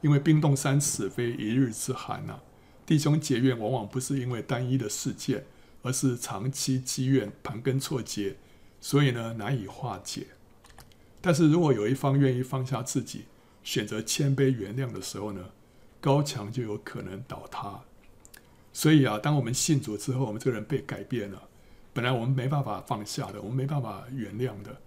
[0.01, 2.39] 因为冰冻三尺，非一日之寒呐、
[2.83, 5.45] 弟兄结怨，往往不是因为单一的事件，
[5.83, 8.37] 而是长期积怨，盘根错节，
[8.79, 10.25] 所以呢，难以化解。
[11.21, 13.25] 但是如果有一方愿意放下自己，
[13.63, 15.51] 选择谦卑原谅的时候呢，
[15.99, 17.81] 高墙就有可能倒塌。
[18.73, 21.49] 所以啊，当我们信主之后，我们这个人被改变了。
[21.93, 24.77] 本来我们没办法放下的，我们没办法原谅的。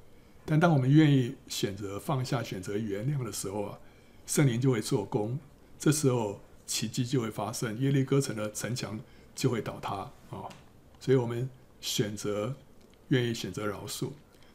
[0.44, 3.78] 但当我们愿意选择放下、选择原谅的时候啊，
[4.26, 5.38] 圣灵就会做工。
[5.78, 8.98] 这时候奇迹就会发生，耶利哥城的城墙
[9.34, 10.48] 就会倒塌啊。
[11.00, 11.48] 所以我们
[11.80, 12.54] 选择
[13.08, 14.10] 愿意选择饶恕。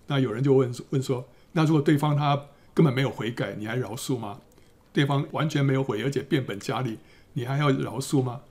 [0.07, 4.41] 那有人就问问说：那如果对方他根本没有悔改，你还饶恕吗？
[4.91, 6.97] 对方完全没有悔，而且变本加厉，
[7.33, 8.41] 你还要饶恕吗？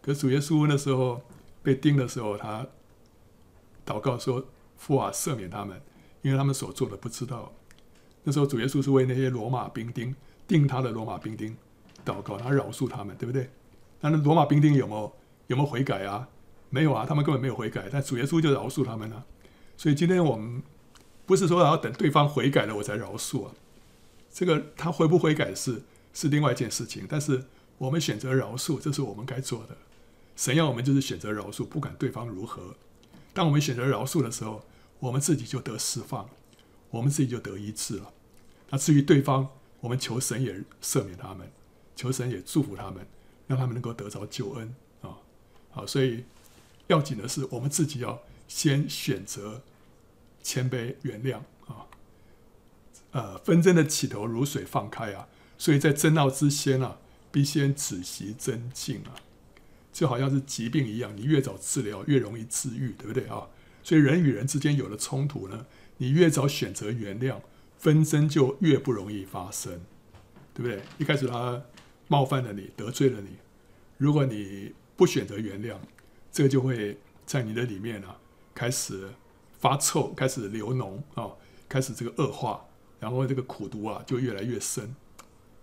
[0.00, 1.20] 可主耶稣那时候
[1.62, 2.66] 被钉的时候，他
[3.86, 4.44] 祷告说
[4.76, 5.80] ：“父啊，赦免他们，
[6.22, 7.52] 因为他们所做的不知道。”
[8.24, 10.14] 那时候主耶稣是为那些罗马兵丁
[10.48, 11.56] 定他的罗马兵丁
[12.04, 13.48] 祷告，他饶恕他们，对不对？
[14.00, 15.12] 那罗马兵丁有没有
[15.46, 16.28] 有没有悔改啊？
[16.68, 19.26] 没有啊，他们根本没有悔改，但主耶稣就饶恕他们了啊。
[19.76, 20.62] 所以今天我们。
[21.26, 23.52] 不是说要等对方悔改了我才饶恕啊，
[24.32, 25.82] 这个他悔不悔改是
[26.14, 27.04] 是另外一件事情。
[27.08, 27.46] 但是
[27.78, 29.76] 我们选择饶恕，这是我们该做的。
[30.36, 32.76] 神要我们就是选择饶恕，不管对方如何。
[33.36, 34.64] 当我们选择饶恕的时候，
[34.98, 36.26] 我们自己就得释放，
[36.88, 38.14] 我们自己就得医治了。
[38.70, 39.46] 那至于对方，
[39.80, 41.46] 我们求神也赦免他们，
[41.94, 43.06] 求神也祝福他们，
[43.46, 45.18] 让他们能够得着救恩啊！
[45.70, 46.24] 好，所以
[46.86, 49.60] 要紧的是，我们自己要先选择
[50.42, 51.36] 谦卑原谅
[51.70, 51.84] 啊。
[53.10, 56.96] 呃，纷争的起头如水放开啊，所以在争闹之先啊，
[57.30, 59.12] 必先止息争竞啊。
[59.96, 63.48] 就好像是疾病一样，你越早治疗，越容易治愈，对不对啊？
[63.82, 65.64] 所以人与人之间有了冲突呢，
[65.96, 67.36] 你越早选择原谅，
[67.78, 69.80] 纷争就越不容易发生，
[70.52, 70.82] 对不对？
[70.98, 71.62] 一开始他
[72.08, 73.38] 冒犯了你，得罪了你，
[73.96, 75.76] 如果你不选择原谅，
[76.30, 78.18] 这个就会在你的里面啊
[78.54, 79.08] 开始
[79.58, 81.30] 发臭，开始流脓啊，
[81.70, 82.66] 开始这个恶化，
[83.00, 84.94] 然后这个苦毒啊就越来越深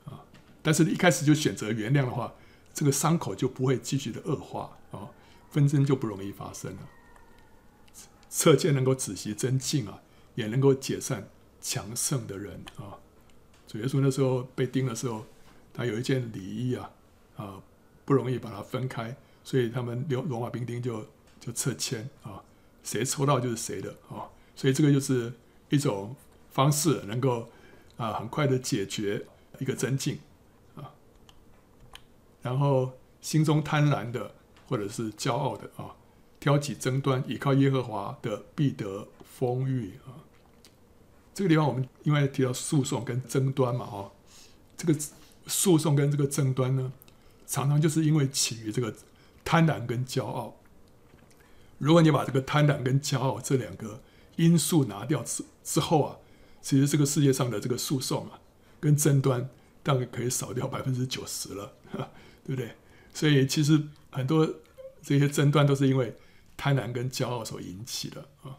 [0.06, 0.26] 啊。
[0.64, 2.34] 但是你一开始就选择原谅的话，
[2.74, 5.10] 这个伤口就不会继续的恶化啊，
[5.52, 6.90] 纷争就不容易发生了。
[8.30, 10.02] 策舰能够止息争竞啊，
[10.34, 11.30] 也能够解散
[11.62, 12.98] 强盛的人啊。
[13.68, 15.26] 主耶稣那时候被钉的时候，
[15.72, 16.92] 他有一件里衣啊，
[17.36, 17.62] 啊
[18.06, 21.06] 不容易把它分开，所以他们罗罗马兵丁就
[21.40, 22.44] 就撤迁啊，
[22.84, 24.28] 谁抽到就是谁的啊。
[24.56, 25.32] 所以这个就是
[25.70, 26.16] 一种
[26.52, 27.48] 方式，能够
[27.98, 29.24] 啊很快的解决
[29.60, 30.20] 一个争竞。
[32.44, 34.36] 然后心中贪婪的，
[34.68, 35.96] 或者是骄傲的啊，
[36.40, 40.22] 挑起争端，倚靠耶和华的必得丰裕啊。
[41.34, 44.12] 这个地方我们因为提到诉讼跟争端嘛，哈，
[44.78, 45.00] 这个
[45.48, 46.92] 诉讼跟这个争端呢，
[47.48, 48.94] 常常就是因为起于这个
[49.44, 50.56] 贪婪跟骄傲。
[51.80, 54.02] 如果你把这个贪婪跟骄傲这两个
[54.36, 56.18] 因素拿掉之之后啊，
[56.62, 58.40] 其实这个世界上的这个诉讼啊
[58.80, 59.50] 跟争端
[59.82, 61.74] 大概可以少掉百分之九十了。
[62.46, 62.72] 对不对？
[63.14, 64.48] 所以其实很多
[65.02, 66.16] 这些争端都是因为
[66.58, 68.58] 贪婪跟骄傲所引起的啊。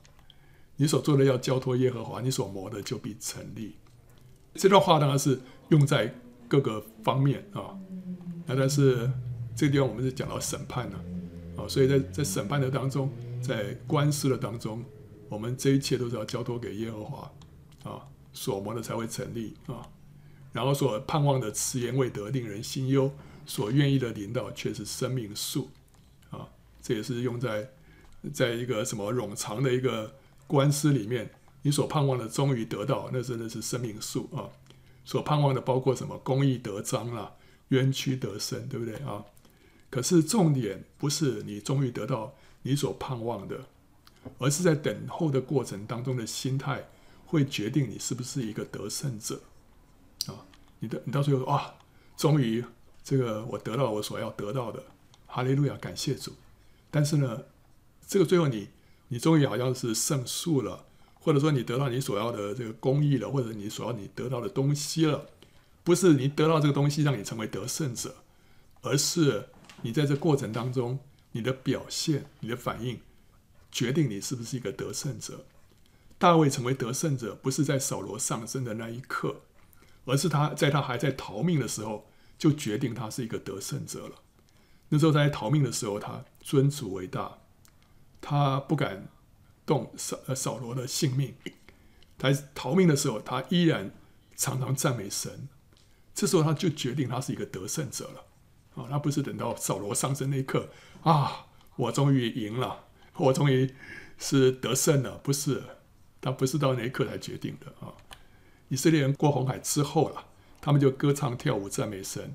[0.76, 3.76] 你所做的要交托耶和华，你所谋的就必成立。
[4.54, 6.14] 这段话当然是用在
[6.48, 7.78] 各个方面啊。
[8.46, 9.10] 那但是
[9.56, 11.04] 这个地方我们是讲到审判了
[11.56, 13.10] 啊，所以在在审判的当中，
[13.42, 14.84] 在官司的当中，
[15.28, 17.32] 我们这一切都是要交托给耶和华
[17.84, 19.86] 啊，所谋的才会成立啊。
[20.52, 23.10] 然后所盼望的迟延未得，令人心忧。
[23.46, 25.70] 所愿意的领导却是生命树，
[26.30, 26.48] 啊，
[26.82, 27.70] 这也是用在
[28.32, 30.14] 在一个什么冗长的一个
[30.46, 31.30] 官司里面，
[31.62, 34.48] 你所盼望的终于得到，那真的是生命树啊。
[35.04, 36.16] 所盼望的包括什么？
[36.18, 37.34] 公义得彰啦，
[37.68, 39.24] 冤屈得伸，对不对啊？
[39.90, 43.66] 可是重点不是你终于得到你所盼望的，
[44.38, 46.88] 而是在等候的过程当中的心态，
[47.26, 49.42] 会决定你是不是一个得胜者
[50.26, 50.46] 啊。
[50.78, 51.74] 你的你到最后啊，
[52.16, 52.64] 终于。
[53.04, 54.82] 这个我得到我所要得到的，
[55.26, 56.32] 哈利路亚，感谢主。
[56.90, 57.42] 但是呢，
[58.06, 58.70] 这个最后你
[59.08, 60.86] 你终于好像是胜诉了，
[61.20, 65.26] 或者说你得到你所要的这个公义了，或者你所要你得到的东西了，
[65.82, 68.14] 不是你得到这个东西让你成为得胜者，
[68.80, 69.50] 而是
[69.82, 70.98] 你在这过程当中
[71.32, 72.98] 你的表现、你的反应，
[73.70, 75.44] 决定你是不是一个得胜者。
[76.16, 79.42] 大卫成为得胜者，不是在扫罗上身的那一刻，
[80.06, 82.06] 而是他在他还在逃命的时候。
[82.36, 84.16] 就决定他是一个得胜者了。
[84.90, 87.38] 那时候在逃命的时候，他尊主为大，
[88.20, 89.08] 他不敢
[89.64, 91.34] 动扫扫罗的性命。
[92.18, 93.90] 他逃命的时候，他依然
[94.36, 95.48] 常常赞美神。
[96.14, 98.82] 这时候他就决定他是一个得胜者了。
[98.82, 100.68] 啊，他不是等到扫罗上身那一刻
[101.02, 103.74] 啊，我终于赢了，我终于
[104.18, 105.18] 是得胜了。
[105.18, 105.62] 不是，
[106.20, 107.94] 他不是到那一刻才决定的啊。
[108.68, 110.26] 以色列人过红海之后了。
[110.64, 112.34] 他们就歌唱跳舞赞美神，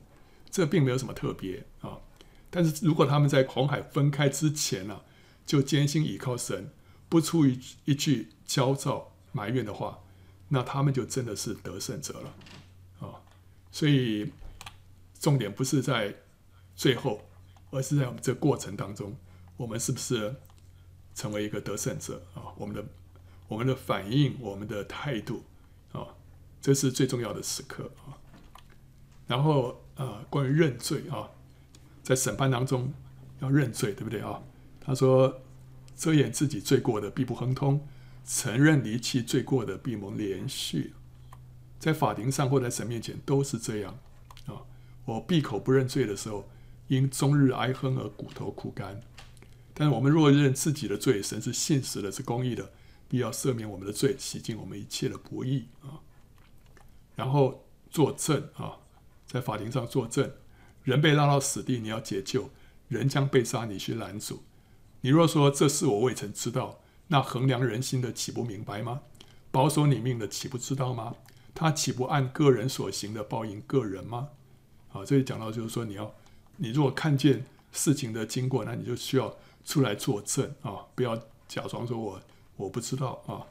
[0.51, 1.97] 这并没有什么特别啊。
[2.51, 5.01] 但是如果他们在红海分开之前呢、
[5.47, 6.71] 就坚心倚靠神，
[7.09, 10.03] 不出于一句焦躁埋怨的话，
[10.49, 12.35] 那他们就真的是得胜者了
[12.99, 13.19] 啊。
[13.71, 14.31] 所以
[15.19, 16.13] 重点不是在
[16.75, 17.27] 最后，
[17.71, 19.17] 而是在我们这过程当中，
[19.57, 20.35] 我们是不是
[21.15, 22.53] 成为一个得胜者啊？
[22.59, 22.85] 我们的
[23.47, 25.43] 我们的反应，我们的态度
[25.93, 26.05] 啊。
[26.61, 28.18] 这是最重要的时刻啊，
[29.29, 31.29] 然后呃，关于认罪啊，
[32.01, 32.91] 在审判当中
[33.41, 34.41] 要认罪，对不对啊？
[34.81, 35.41] 他说，
[35.95, 37.87] 遮掩自己罪过的必不亨通，
[38.25, 40.93] 承认离弃罪过的必蒙怜恤，
[41.77, 43.99] 在法庭上或在神面前都是这样
[44.47, 44.65] 啊。
[45.05, 46.49] 我闭口不认罪的时候，
[46.87, 48.99] 因终日哀哼而骨头枯干。
[49.75, 52.71] 但是我们若认自己的罪，神是信实的，是公义的，
[53.07, 56.01] 必要赦免我们的罪，洗净我们一切的不义啊。
[57.15, 58.77] 然后作证啊，
[59.31, 60.31] 在法庭上作证，
[60.83, 62.49] 人被拉到死地，你要解救，
[62.87, 64.41] 人将被杀，你去拦阻。
[65.01, 69.01] 你若说这事我未曾知道，那衡量人心的岂不明白吗？
[69.51, 71.15] 保守你命的岂不知道吗？
[71.53, 74.29] 他岂不按个人所行的报应个人吗？
[74.87, 76.15] 好，这里讲到就是说，你要，
[76.57, 81.15] 你如果看见事情的经过，那你就需要出来作证啊，不要
[81.47, 82.21] 假装说我
[82.57, 83.45] 我不知道啊，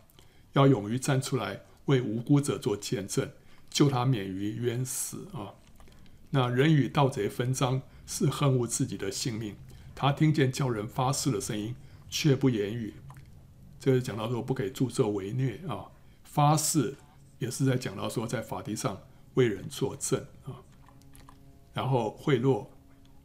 [0.55, 3.31] 要勇于站出来为无辜者做见证，
[3.71, 5.55] 救他免于冤死啊。
[6.31, 9.57] 那人与盗贼分赃，是恨恶自己的性命。
[9.95, 11.75] 他听见叫人发誓的声音，
[12.09, 12.95] 却不言语。
[13.81, 15.87] 这是讲到说不可以助纣为虐啊，
[16.25, 16.97] 发誓
[17.39, 19.01] 也是在讲到说在法庭上
[19.35, 20.63] 为人作证啊。
[21.73, 22.67] 然后贿赂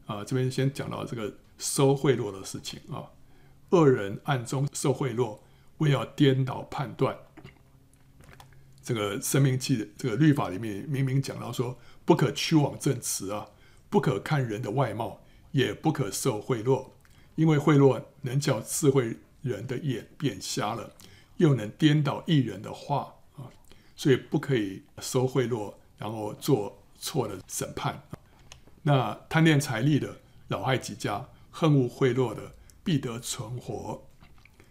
[0.05, 3.11] 啊，这边先讲到这个收贿赂的事情啊。
[3.71, 5.39] 恶人暗中受贿赂，
[5.79, 7.17] 为要颠倒判断。
[8.83, 13.47] 这个申命记这个律法里面明明讲到说，不可屈枉证词啊，
[13.89, 16.91] 不可看人的外貌，也不可受贿赂，
[17.35, 20.93] 因为贿赂能叫智慧人的眼变瞎了，
[21.37, 23.49] 又能颠倒义人的话啊，
[23.95, 28.03] 所以不可以收贿赂，然后做错的审判。
[28.81, 30.17] 那贪恋财利的，
[30.49, 34.05] 老害己家，恨恶贿赂的，必得存活。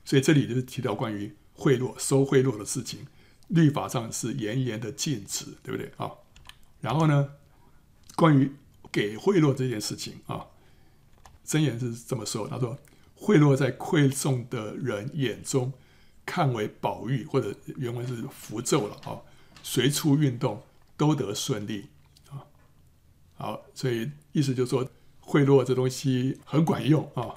[0.04, 3.06] 所以这里就是提到关于贿赂、收贿赂的事情，
[3.48, 6.10] 律法上是严严的禁止，对不对啊？
[6.82, 7.30] 然后呢，
[8.16, 8.52] 关于
[8.90, 10.46] 给贿赂这件事情啊，
[11.46, 12.76] 箴言是这么说：他说，
[13.14, 15.72] 贿赂在馈送的人眼中
[16.26, 19.22] 看为宝玉，或者原文是符咒了啊，
[19.62, 20.62] 随处运动
[20.96, 21.86] 都得顺利
[22.28, 22.44] 啊。
[23.34, 24.86] 好，所以意思就是说，
[25.20, 27.32] 贿赂这东西很管用啊，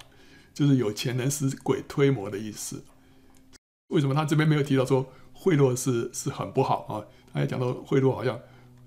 [0.55, 2.83] 就是有钱能使鬼推磨的意思。
[3.89, 7.05] 为什么他这边没有提到说贿赂是是很不好啊？
[7.31, 8.39] 他也讲到贿赂好像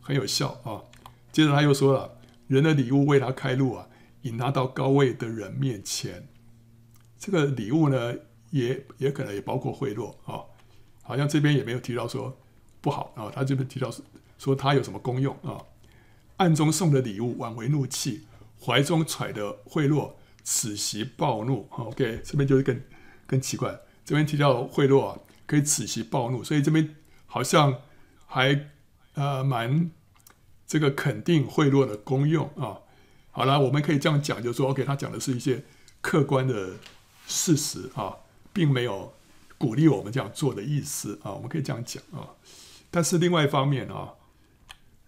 [0.08, 0.82] 很有效啊。
[1.30, 3.86] 接着他又说了，人的礼物为他开路啊，
[4.22, 6.26] 引他到高位的人面前。
[7.18, 8.14] 这个礼物呢，
[8.48, 10.40] 也也可能也包括贿赂啊。
[11.02, 12.38] 好像这边也没有提到说
[12.80, 13.90] 不好啊，他这边提到
[14.38, 15.60] 说他有什么功用啊？
[16.38, 18.20] 暗中送的礼物，挽回怒气；
[18.58, 21.68] 怀中揣的贿赂，此席暴怒。
[21.70, 22.80] OK，这边就是更
[23.26, 23.78] 更奇怪。
[24.06, 27.82] 这边提到贿赂啊，可以此席暴怒，所以这边好像
[28.24, 28.70] 还
[29.14, 29.90] 呃蛮
[30.68, 32.78] 这个肯定贿赂的功用啊。
[33.33, 35.64] 好了，我们可以这样讲，就是说，OK，他讲的是一些
[36.00, 36.74] 客观的
[37.26, 38.14] 事实啊，
[38.52, 39.12] 并没有
[39.59, 41.33] 鼓励我们这样做的意思啊。
[41.33, 42.37] 我们可以这样讲啊。
[42.92, 44.14] 但是另外一方面啊。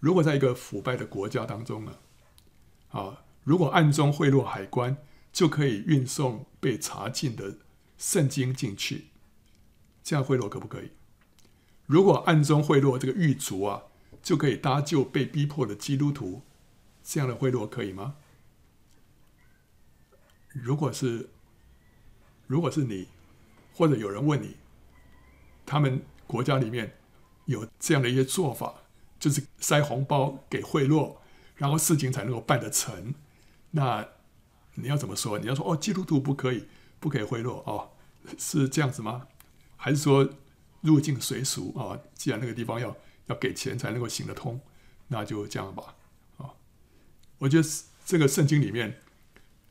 [0.03, 1.93] 如果在一个腐败的国家当中呢，
[2.89, 4.97] 啊，如果暗中贿赂海关，
[5.31, 7.57] 就可以运送被查禁的
[7.99, 9.09] 圣经进去，
[10.03, 10.89] 这样贿赂可不可以？
[11.85, 13.83] 如果暗中贿赂这个狱卒啊，
[14.21, 16.41] 就可以搭救被逼迫的基督徒，
[17.03, 18.15] 这样的贿赂可以吗？
[20.49, 21.29] 如果是，
[22.47, 23.07] 如果是你，
[23.73, 24.57] 或者有人问你，
[25.65, 26.97] 他们国家里面
[27.45, 28.75] 有这样的一些做法。
[29.21, 31.15] 就是塞红包给贿赂，
[31.55, 33.13] 然后事情才能够办得成。
[33.69, 34.03] 那
[34.73, 35.37] 你要怎么说？
[35.37, 36.65] 你要说哦，基督徒不可以，
[36.99, 37.91] 不可以贿赂哦，
[38.39, 39.27] 是这样子吗？
[39.77, 40.27] 还是说
[40.81, 41.99] 入境随俗啊？
[42.15, 44.59] 既然那个地方要要给钱才能够行得通，
[45.07, 45.95] 那就这样吧。
[46.37, 46.53] 啊，
[47.39, 47.67] 我觉得
[48.05, 48.99] 这个圣经里面，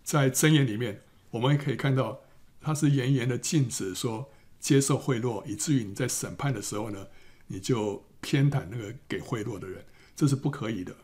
[0.05, 2.21] 在箴言里面，我们也可以看到，
[2.61, 7.07] 它是严严的禁止说接受贿赂，以至于你在审判的时候呢，
[7.47, 8.05] 你就。
[8.23, 9.83] 偏袒那个给贿赂的人，
[10.15, 10.95] 这是不可以的。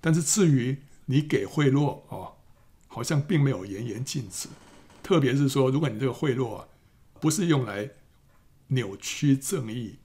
[0.00, 2.36] 但是至于你给贿赂哦，
[2.86, 4.48] 好像并没有严严禁止。
[5.02, 6.68] 特别是说，如果你这个贿赂啊，
[7.20, 7.90] 不是用来
[8.68, 9.98] 扭曲正义，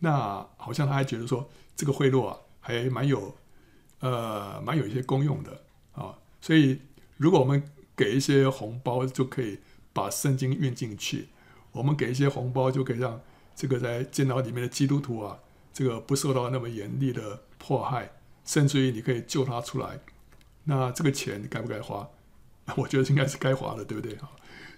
[0.00, 3.34] 那好像他还觉得说这个贿赂啊，还蛮有
[4.00, 6.18] 呃蛮有一些功用的啊。
[6.40, 6.80] 所以，
[7.16, 7.62] 如果我们
[7.96, 9.58] 给一些红包，就可以
[9.92, 11.28] 把圣经运进去；
[11.72, 13.20] 我们给一些红包，就可以让。
[13.56, 15.38] 这个在监牢里面的基督徒啊，
[15.70, 18.10] 这个不受到那么严厉的迫害，
[18.42, 20.00] 甚至于你可以救他出来，
[20.64, 22.08] 那这个钱该不该花？
[22.78, 24.16] 我觉得应该是该花的，对不对？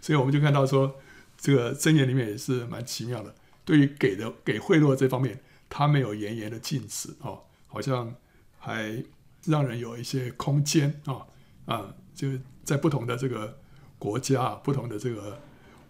[0.00, 0.96] 所以我们就看到说，
[1.38, 3.32] 这个箴言里面也是蛮奇妙的。
[3.64, 8.14] 对于给的给贿赂这方面，他没有严严的禁止哦，好像
[8.58, 9.02] 还
[9.44, 11.26] 让人有一些空间啊
[11.66, 12.28] 啊，就
[12.64, 13.58] 在不同的这个
[13.98, 15.40] 国家、不同的这个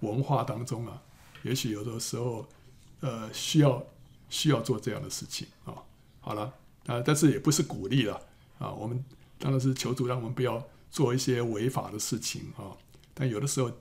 [0.01, 1.03] 文化当中啊，
[1.43, 2.47] 也许有的时候。
[3.05, 3.85] 呃，需要
[4.29, 5.75] 需要做这样的事情啊、
[6.21, 6.55] 好了，
[6.87, 8.15] 啊，但是也不是鼓励了
[8.61, 8.71] 啊。
[8.71, 9.05] 我们
[9.41, 12.71] 当然是求主，让我们不要做一些违法的事情啊、
[13.13, 13.73] 但有的时候，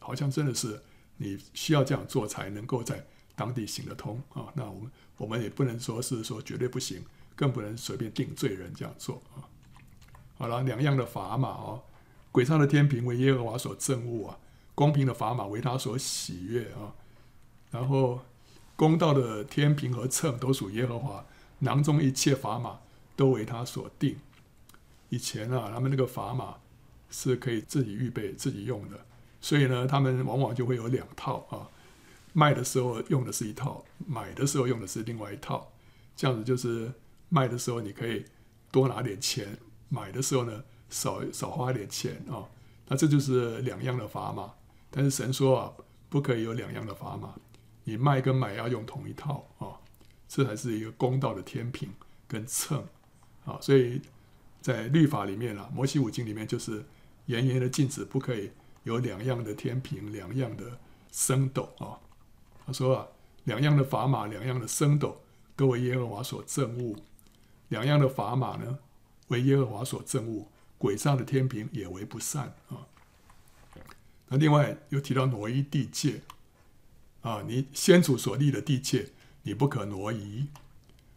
[0.00, 0.82] 好像真的是
[1.18, 3.06] 你需要这样做才能够在
[3.36, 7.04] 当地行得通啊、那我们我们也不能说是说绝对不行，
[7.36, 9.44] 更不能随便定罪人这样做啊、
[10.38, 11.82] 好了，两样的砝码哦，
[12.32, 14.38] 轨上的天平为耶和华所憎恶啊，
[14.74, 16.94] 公平的砝码为他所喜悦啊。
[17.70, 18.20] 然后
[18.74, 21.26] 公道的天平和秤都属耶和华，
[21.58, 22.80] 囊中一切砝码
[23.14, 24.16] 都为他所定。
[25.10, 26.56] 以前啊，他们那个砝码
[27.10, 28.98] 是可以自己预备、自己用的，
[29.40, 31.68] 所以呢，他们往往就会有两套啊。
[32.36, 35.72] 卖的时候用的是一套，买的时候用的是另外一套。
[36.14, 36.92] 这样子就是
[37.30, 38.24] 卖的时候你可以
[38.70, 39.56] 多拿点钱，
[39.88, 42.44] 买的时候呢少少花点钱啊。
[42.88, 44.52] 那这就是两样的砝码。
[44.90, 45.72] 但是神说啊，
[46.10, 47.34] 不可以有两样的砝码，
[47.84, 49.80] 你卖跟买要用同一套啊。
[50.28, 51.88] 这才是一个公道的天平
[52.28, 52.84] 跟秤
[53.46, 53.58] 啊。
[53.62, 54.02] 所以。
[54.62, 56.84] 在律法里面啊，摩西五经里面就是
[57.26, 58.50] 严严的禁止，不可以
[58.82, 60.64] 有两样的天平，两样的
[61.12, 61.94] 升斗啊。
[62.66, 63.06] 他说啊，
[63.44, 65.22] 两样的砝码，两样的升斗，
[65.54, 66.96] 都为耶和华所憎恶。
[67.68, 68.78] 两样的砝码呢，
[69.28, 70.48] 为耶和华所憎恶。
[70.78, 72.86] 鬼上的天平也为不善啊。
[74.28, 76.20] 那另外又提到挪移地界
[77.22, 79.12] 啊，你先祖所立的地界，
[79.44, 80.48] 你不可挪移，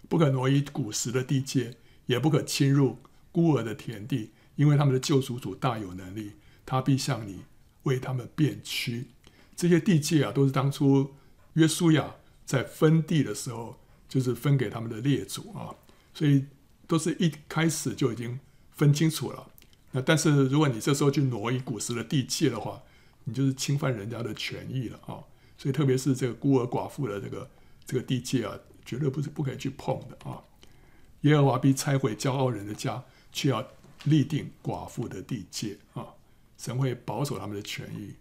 [0.07, 1.75] 不可挪移古时的地界，
[2.05, 2.99] 也不可侵入。
[3.31, 6.33] 孤儿的田地，因为他们的救赎主大有能力，
[6.65, 7.43] 他必向你
[7.83, 9.07] 为他们辨屈。
[9.55, 11.11] 这些地界啊，都是当初
[11.53, 13.77] 约书亚在分地的时候，
[14.07, 15.75] 就是分给他们的列祖啊，
[16.13, 16.45] 所以
[16.87, 18.39] 都是一开始就已经
[18.71, 19.51] 分清楚了。
[19.91, 22.81] 那但是如果你这时候去挪移古时的地界的话，
[23.23, 25.23] 你就是侵犯人家的权益了啊。
[25.57, 27.49] 所以特别是这个孤儿寡妇的这个
[27.85, 30.41] 这个地界啊，绝对不是不可以去碰的啊。
[31.21, 33.03] 耶和华必拆毁骄傲人的家。
[33.31, 33.63] 却要
[34.05, 36.03] 立定寡妇的地界啊！
[36.57, 38.15] 神会保守他们的权益，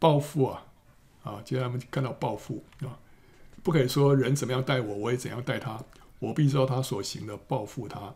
[0.00, 0.66] 报复啊
[1.26, 1.42] 啊！
[1.44, 2.96] 接下来我们看到报复啊，
[3.62, 5.84] 不可以说人怎么样待我，我也怎样待他，
[6.20, 8.14] 我必照他所行的报复他。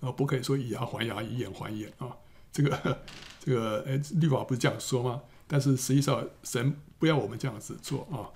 [0.00, 2.16] 啊，不可以说以牙还牙，以眼还眼啊！
[2.52, 2.98] 这个
[3.40, 5.22] 这个，哎，律法不是这样说吗？
[5.46, 8.30] 但是实际上，神不要我们这样子做啊！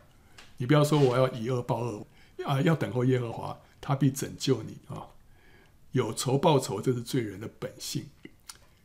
[0.56, 2.06] 你不要说我要以恶报恶
[2.44, 5.06] 啊，要等候耶和华，他必拯救你啊！
[5.92, 8.04] 有仇报仇，这是罪人的本性；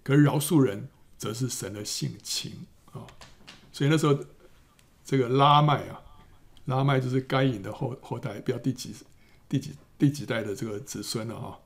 [0.03, 3.07] 可是饶恕人，则是神的性情啊。
[3.71, 4.13] 所以那时候，
[5.03, 6.01] 这个拉麦啊，
[6.65, 8.95] 拉麦就是该隐的后后代，不知道第几、
[9.47, 11.59] 第几、第几代的这个子孙了哈。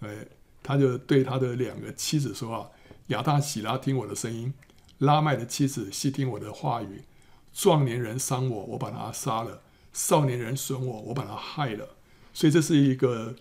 [0.00, 0.26] 哎，
[0.62, 2.70] 他就对他的两个妻子说啊
[3.08, 4.52] ：“亚大喜拉，听我的声音；
[4.98, 7.04] 拉麦的妻子细听我的话语。
[7.52, 9.62] 壮年人伤我，我把他杀了；
[9.92, 11.96] 少年人损我，我把他害了。”
[12.34, 13.36] 所以这是一个。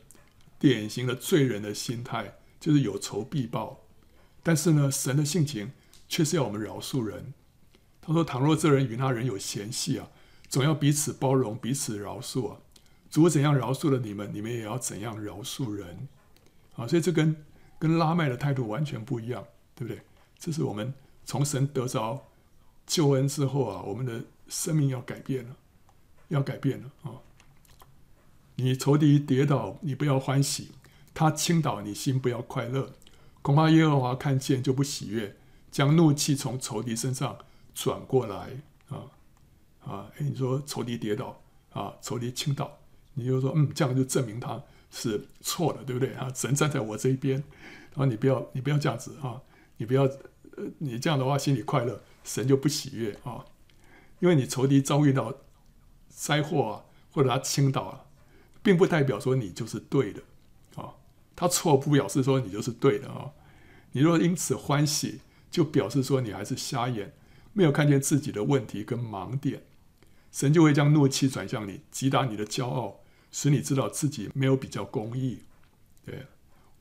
[0.60, 3.82] 典型的罪人的心态就是有仇必报，
[4.42, 5.74] 但是呢，神的性情
[6.08, 7.34] 却是要我们饶恕人。
[8.06, 10.10] 他说：“倘若这人与那人有嫌隙啊，
[10.50, 12.58] 总要彼此包容，彼此饶恕啊。
[13.10, 16.10] 主怎样饶恕了你们，你们也要怎样饶恕人。”
[16.76, 17.36] 啊，所以这跟
[17.80, 19.46] 跟拉麦的态度完全不一样，
[19.76, 20.02] 对不对？
[20.38, 20.94] 这是我们
[21.24, 22.28] 从神得着
[22.86, 25.56] 救恩之后啊，我们的生命要改变了，
[26.28, 27.22] 要改变了啊。
[28.56, 30.72] 你仇敌跌倒，你不要欢喜；
[31.14, 32.92] 他倾倒，你心不要快乐。
[33.42, 35.36] 恐怕耶和华看见就不喜悦，
[35.72, 37.38] 将怒气从仇敌身上
[37.74, 38.50] 转过来
[38.90, 39.06] 啊
[39.86, 40.12] 啊！
[40.18, 42.80] 你说仇敌跌倒啊，仇敌倾倒，
[43.14, 44.62] 你就说嗯，这样就证明他
[44.92, 46.32] 是错的，对不对啊？
[46.34, 47.36] 神站在我这一边，
[47.92, 49.42] 然后你不要你不要这样子啊，
[49.78, 53.46] 你不要呃，你这样的话心里快乐，神就不喜悦啊，
[54.20, 55.34] 因为你仇敌遭遇到
[56.10, 58.06] 灾祸啊，或者他倾倒了。
[58.62, 60.22] 并不代表说你就是对的，
[60.76, 60.96] 啊，
[61.36, 63.32] 他错不表示说你就是对的啊。
[63.92, 65.20] 你若因此欢喜，
[65.52, 67.14] 就表示说你还是瞎眼，
[67.54, 69.64] 没有看见自己的问题跟盲点，
[70.32, 73.00] 神就会将怒气转向你，击打你的骄傲，
[73.32, 75.44] 使你知道自己没有比较公义。
[76.06, 76.26] 对，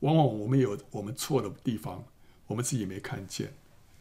[0.00, 2.04] 往往我们有我们错的地方，
[2.48, 3.54] 我们自己没看见。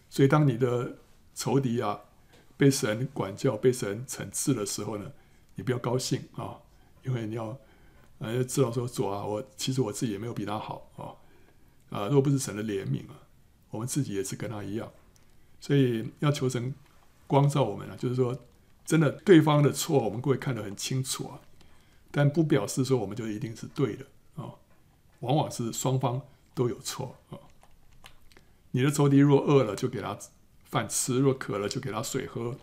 [0.09, 0.97] 所以当你的
[1.35, 2.01] 仇敌啊
[2.57, 5.11] 被神管教、被神惩治的时候呢，
[5.55, 6.57] 你不要高兴啊，
[7.03, 7.57] 因为你要。
[8.23, 11.17] 呃，知道说主啊，我其实我自己也没有比他好啊，
[11.89, 13.17] 啊，若不是神的怜悯啊，
[13.71, 14.91] 我们自己也是跟他一样，
[15.61, 16.75] 所以要求神
[17.27, 18.37] 光照我们啊，就是说，
[18.83, 21.39] 真的对方的错我们会看得很清楚啊，
[22.11, 24.05] 但不表示说我们就一定是对的
[24.35, 24.51] 啊，
[25.21, 26.21] 往往是双方
[26.53, 27.39] 都有错啊。
[28.71, 30.17] 你的仇敌若饿了，就给他
[30.65, 32.57] 饭吃；若渴了，就给他水喝，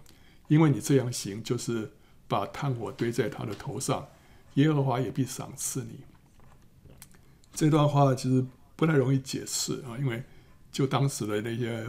[0.49, 1.93] 因为你这样行，就是
[2.27, 4.09] 把炭火堆在他的头上。
[4.55, 6.01] 耶和华也必赏赐你。
[7.53, 8.45] 这段话其实
[8.75, 10.25] 不太容易解释啊，因为
[10.73, 11.87] 就当时的那些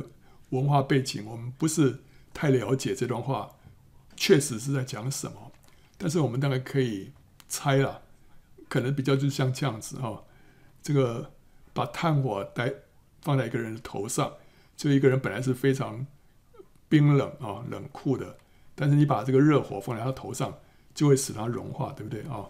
[0.50, 2.00] 文化背景，我们不是
[2.34, 3.56] 太了解这段话
[4.16, 5.52] 确实是在讲什么。
[5.98, 7.12] 但是我们大概可以
[7.48, 8.02] 猜了，
[8.68, 10.24] 可能比较就像这样子哈，
[10.82, 11.32] 这个
[11.74, 12.74] 把炭火带
[13.22, 14.34] 放在一个人的头上，
[14.78, 16.08] 就一个人本来是非常
[16.88, 18.38] 冰冷啊、冷酷的，
[18.76, 20.58] 但是你把这个热火放在他头上，
[20.96, 22.50] 就会使他融化，对不对啊？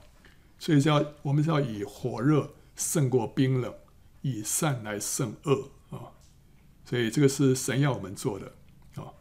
[0.59, 3.73] 所以是要我们是要以火热胜过冰冷，
[4.21, 5.69] 以善来胜恶。
[6.89, 8.51] 所以这个是神要我们做的
[8.95, 9.13] 啊，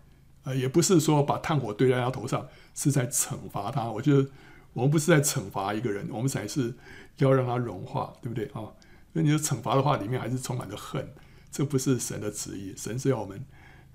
[0.45, 3.91] 呃，也不是说把炭火堆在他头上是在惩罚他。
[3.91, 4.27] 我觉得
[4.73, 6.75] 我们不是在惩罚一个人，我们才是
[7.19, 8.73] 要让他融化，对不对啊？
[9.13, 11.13] 那你的惩罚的话，里面还是充满了恨，
[11.51, 12.75] 这不是神的旨意。
[12.75, 13.45] 神是要我们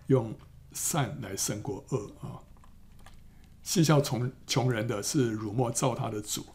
[0.05, 0.35] 用
[0.73, 2.45] 善来胜过恶啊。
[3.63, 6.45] 戏笑穷穷人的是辱没造他的主，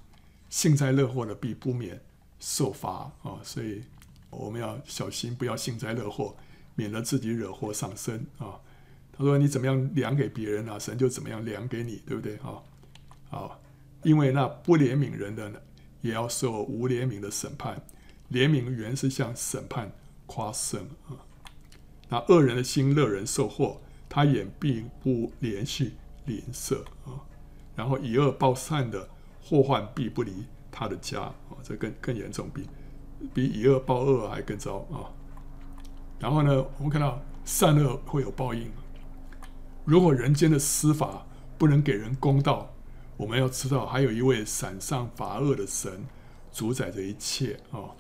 [0.49, 2.01] 幸灾乐祸的必不免
[2.39, 3.41] 受罚啊。
[3.43, 3.83] 所以
[4.31, 6.37] 我们要小心，不要幸灾乐祸，
[6.79, 8.55] 免得自己惹祸上身啊。
[9.13, 12.63] 他说：“你怎么样量给别人啊，神就怎么样量给你，对不对啊？”
[13.37, 13.59] 啊，
[14.05, 15.61] 因为那不怜悯人的呢，
[16.03, 17.83] 也要受无怜悯的审判。
[18.31, 19.91] 怜悯原是向审判
[20.27, 21.19] 夸胜啊！
[22.11, 25.91] 那恶人的心乐人受祸，他眼并不怜恤
[26.27, 27.27] 邻舍啊。
[27.75, 29.09] 然后以恶报善的
[29.43, 32.67] 祸患必不离他的家啊，这更更严重，比
[33.35, 35.11] 比以恶报恶还更糟啊！
[36.19, 38.71] 然后呢，我们看到善恶会有报应。
[39.85, 42.75] 如果人间的司法不能给人公道，
[43.17, 46.05] 我们要知道还有一位赏善罚恶的神
[46.53, 47.95] 主宰这一切啊。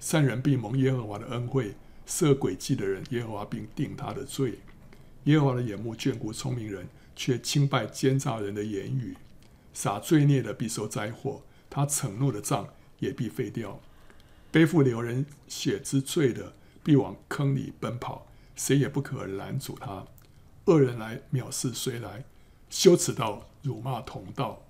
[0.00, 1.74] 善人必蒙耶和华的恩惠，
[2.06, 4.60] 设诡计的人，耶和华并定他的罪。
[5.24, 9.16] 耶和华的眼目眷顾聪明人，却轻败奸诈人的言语。
[9.72, 13.80] 撒罪孽的必受灾祸，他承诺的账也必废掉。
[14.50, 16.54] 背负流人血之罪的，
[16.88, 18.26] 必往坑里奔跑，
[18.56, 20.06] 谁也不可拦阻他。
[20.64, 22.24] 恶人来藐视谁来？
[22.70, 24.62] 羞耻道辱骂同道。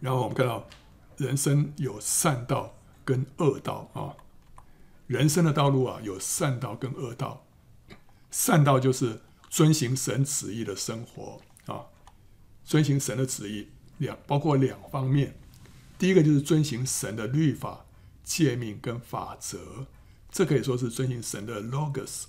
[0.00, 0.66] 然后我们看到，
[1.18, 2.74] 人生有善道。
[3.04, 4.14] 跟恶道啊，
[5.06, 7.44] 人生的道路啊，有善道跟恶道。
[8.32, 11.86] 善道就是遵行神旨意的生活啊，
[12.64, 15.36] 遵行神的旨意两包括两方面。
[15.96, 17.84] 第一个就是遵行神的律法、
[18.24, 19.86] 诫命跟法则，
[20.30, 22.24] 这可以说是遵循神的 logos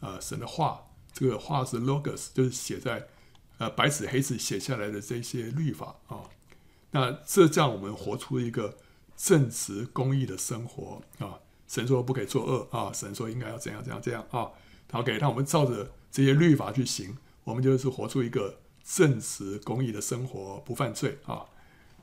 [0.00, 0.84] 啊，神的话。
[1.12, 3.08] 这个话是 logos，就是写在
[3.58, 6.22] 呃白纸黑字写下来的这些律法啊。
[6.90, 8.76] 那这让我们活出一个。
[9.20, 14.48] 正直公义的生活啊，神说不可以作恶啊，神说应该要怎样怎样这样啊，
[14.92, 21.44] 好给让我们照着这些律法去行，我们就是活出一个正直公义的生活，不犯罪啊。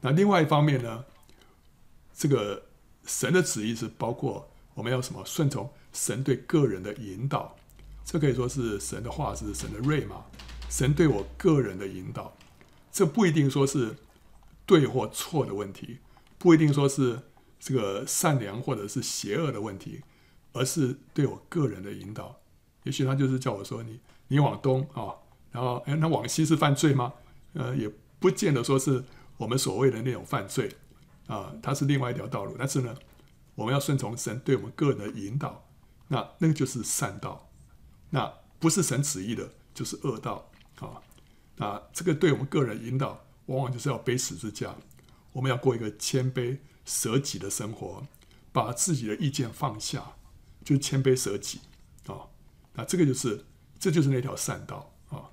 [0.02, 1.06] 那另外一方面呢，
[2.14, 2.66] 这个
[3.06, 7.56] 神的旨意是包括我们要什么顺从神对个人的引导，
[8.04, 10.24] 这可以说是神的话是神的瑞玛，
[10.70, 12.38] 神对我个人的引导，
[12.92, 13.96] 这不一定说是
[14.68, 15.98] 对或错的问题。
[16.38, 17.20] 不一定说是
[17.60, 20.02] 这个善良或者是邪恶的问题，
[20.54, 22.36] 而是对我个人的引导。
[22.84, 25.16] 也许他就是叫我说你你往东啊，
[25.52, 27.14] 然后哎，那往西是犯罪吗？
[27.54, 29.04] 呃，也不见得说是
[29.38, 30.70] 我们所谓的那种犯罪
[31.28, 32.56] 啊，它是另外一条道路。
[32.60, 32.96] 但是呢，
[33.56, 35.68] 我们要顺从神对我们个人的引导，
[36.10, 37.50] 那那个就是善道。
[38.12, 41.02] 那不是神旨意的，就是恶道啊。
[41.58, 44.76] 那这个对我们个人引导，往往就是要背十字架。
[45.32, 48.06] 我们要过一个谦卑舍己的生活，
[48.52, 50.14] 把自己的意见放下，
[50.64, 51.60] 就是谦卑舍己
[52.08, 52.28] 啊。
[52.74, 53.46] 那这个就是，
[53.80, 55.32] 这就是那条善道啊。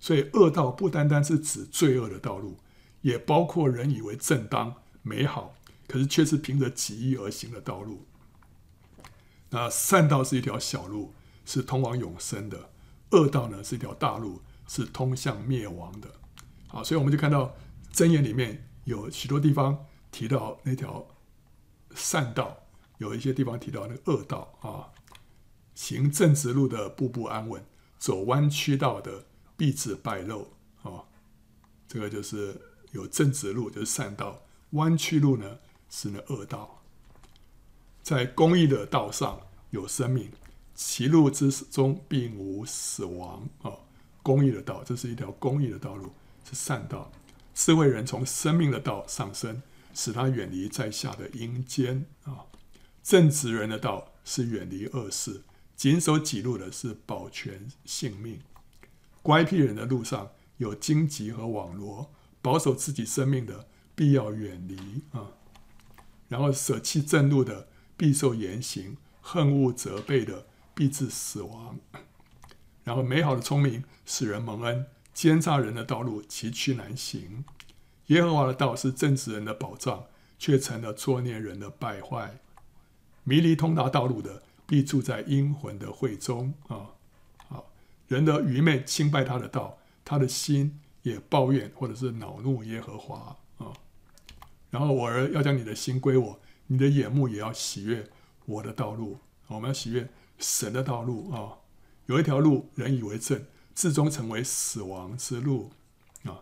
[0.00, 2.58] 所以恶道不单单是指罪恶的道路，
[3.00, 5.54] 也包括人以为正当美好，
[5.88, 8.06] 可是却是凭着己意而行的道路。
[9.50, 11.14] 那善道是一条小路，
[11.44, 12.68] 是通往永生的；
[13.10, 16.14] 恶道呢，是一条大路，是通向灭亡的。
[16.68, 17.56] 好，所以我们就看到
[17.92, 18.66] 箴言里面。
[18.84, 21.06] 有许多地方提到那条
[21.94, 22.56] 善道，
[22.96, 24.88] 有一些地方提到那个恶道啊。
[25.74, 27.62] 行正直路的步步安稳，
[27.98, 29.26] 走弯曲道的
[29.58, 31.04] 必致败露啊。
[31.86, 32.58] 这个就是
[32.92, 35.58] 有正直路就是善道，弯曲路呢
[35.90, 36.82] 是那恶道。
[38.02, 40.30] 在公义的道上有生命，
[40.74, 43.72] 歧路之中并无死亡啊。
[44.22, 46.12] 公义的道，这是一条公义的道路，
[46.48, 47.10] 是善道。
[47.54, 49.62] 智慧人从生命的道上升，
[49.94, 52.44] 使他远离在下的阴间啊。
[53.02, 55.42] 正直人的道是远离恶事，
[55.74, 58.40] 谨守己路的是保全性命。
[59.22, 62.10] 乖僻人的路上有荆棘和网罗，
[62.40, 65.32] 保守自己生命的必要远离啊。
[66.28, 71.78] 然后舍弃正路的必受严刑，恨恶责备的必致死亡。
[72.84, 74.86] 然后美好的聪明使人蒙恩。
[75.14, 77.44] 奸诈人的道路崎岖难行，
[78.06, 80.04] 耶和华的道是正直人的保障，
[80.38, 82.38] 却成了作孽人的败坏。
[83.24, 86.90] 迷离通达道路的必住在阴魂的会中啊。
[87.48, 87.68] 好，
[88.06, 93.36] 人的愚昧轻败他的道，他的心也抱怨或者是恼怒耶和华。
[94.70, 98.08] 然后我儿要将你的心归我，你的眼目也要喜悦
[98.44, 99.18] 我的道路。
[99.46, 100.08] 我们要喜悦
[100.38, 101.58] 神的道路啊。
[102.06, 103.44] 有一条路，人以为正，
[103.74, 105.70] 至终成为死亡之路
[106.24, 106.40] 啊。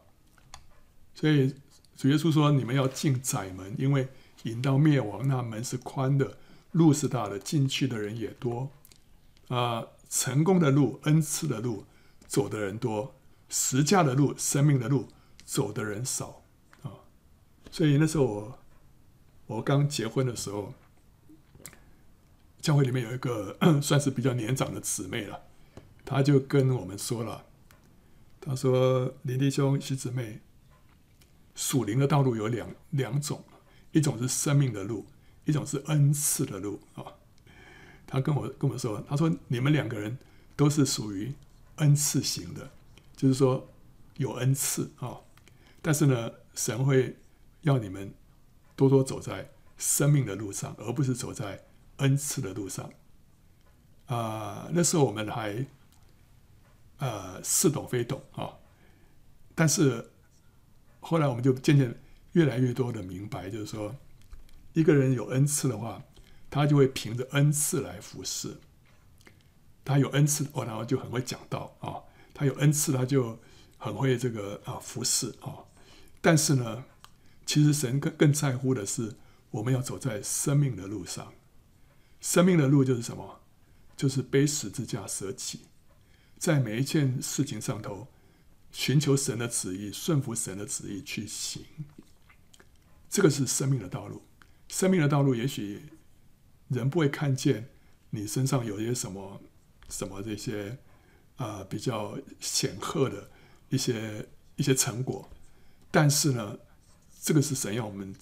[1.14, 1.54] 所以
[1.96, 4.08] 主耶稣说：“你们要进窄门，因为
[4.44, 6.38] 引到灭亡那门是宽的，
[6.72, 8.70] 路是大的，进去的人也多。
[9.48, 11.84] 啊，成功的路、恩赐的路，
[12.26, 13.14] 走的人多；
[13.48, 15.08] 十架的路、生命的路，
[15.44, 16.42] 走的人少。
[17.76, 18.58] 所以那时候我
[19.48, 20.72] 我刚结婚的时候，
[22.58, 23.54] 教会里面有一个
[23.84, 25.42] 算是比较年长的姊妹了。”
[26.02, 27.44] 他就跟我们说了，
[28.40, 30.40] 他说：“林弟兄、徐姊妹，
[31.54, 33.44] 属灵的道路有两两种，
[33.92, 35.04] 一种是生命的路，
[35.44, 37.04] 一种是恩赐的路啊。”
[38.08, 40.16] 他跟我跟我说：“他说你们两个人
[40.56, 41.34] 都是属于
[41.74, 42.70] 恩赐型的，
[43.14, 43.68] 就是说
[44.16, 45.20] 有恩赐啊，
[45.82, 47.14] 但是呢，神会
[47.66, 48.14] 要你们
[48.74, 51.66] 多多走在生命的路上，而不是走在
[51.98, 52.90] 恩赐的路上。”
[54.06, 55.66] 啊，那时候我们还。
[56.98, 58.56] 呃，似懂非懂啊，
[59.54, 60.12] 但是
[61.00, 61.94] 后来我们就渐渐
[62.32, 63.94] 越来越多的明白，就是说，
[64.72, 66.02] 一个人有恩赐的话，
[66.48, 68.56] 他就会凭着恩赐来服侍。
[69.84, 72.00] 他有恩赐，哦，然后就很会讲道啊。
[72.32, 73.38] 他有恩赐，他就
[73.76, 75.52] 很会这个啊服侍啊。
[76.22, 76.82] 但是呢，
[77.46, 79.14] 其实神更更在乎的是，
[79.52, 81.32] 我们要走在生命的路上。
[82.20, 83.40] 生命的路就是什么？
[83.96, 85.60] 就是背十字架舍己。
[86.36, 88.08] 在每一件事情上头，
[88.70, 91.64] 寻求神的旨意，顺服神的旨意去行，
[93.08, 94.22] 这个是生命的道路。
[94.68, 95.80] 生命的道路，也许
[96.68, 97.68] 人不会看见
[98.10, 99.40] 你身上有一些什么
[99.88, 100.76] 什么这些
[101.36, 103.30] 啊、比较显赫的
[103.68, 105.30] 一些一些成果，
[105.90, 106.58] 但是呢，
[107.26, 108.14] 这个是神要我们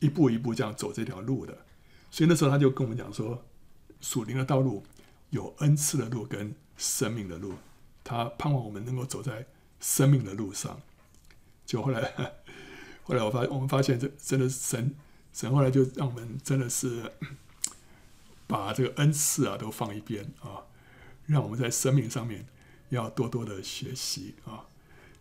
[0.00, 1.56] 一步一步这样走这条路的。
[2.10, 3.44] 所以那时候他就跟我们讲说，
[4.00, 4.82] 属灵的道路
[5.30, 6.54] 有恩赐的路跟。
[6.74, 7.54] 生命的路，
[8.02, 9.46] 他盼望我们能够走在
[9.78, 10.80] 生命的路上。
[11.64, 12.00] 就后来，
[13.04, 14.96] 后来我发我们发现，这真的是神，
[15.32, 17.12] 神后来就让我们真的是
[18.48, 20.66] 把这个恩赐啊都放一边啊，
[21.26, 22.46] 让我们在生命上面
[22.88, 24.66] 要多多的学习啊。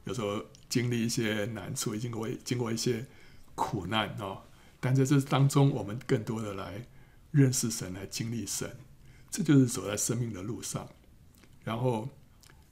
[0.05, 3.05] 有时候经历一些难处，经过经过一些
[3.55, 4.41] 苦难啊，
[4.79, 6.87] 但在这当中，我们更多的来
[7.31, 8.77] 认识神，来经历神，
[9.29, 10.87] 这就是走在生命的路上。
[11.65, 12.07] 然后，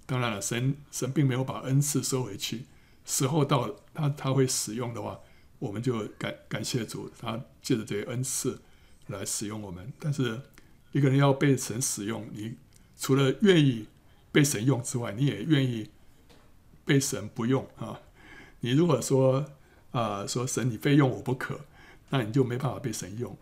[0.05, 2.63] 当然了，神神并没有把恩赐收回去，
[3.03, 5.19] 时候到，他他会使用的话，
[5.59, 8.61] 我们就感感谢主，他借着这些恩赐
[9.07, 9.91] 来使用我们。
[9.99, 10.41] 但是，
[10.93, 12.55] 一个人要被神使用，你
[12.97, 13.87] 除了愿意
[14.31, 15.89] 被神用之外，你也愿意
[16.89, 18.01] 被神不用啊。
[18.61, 19.45] 你如果说
[19.91, 21.59] 啊、说神你非用我不可，
[22.09, 23.35] 那你就没办法被神用。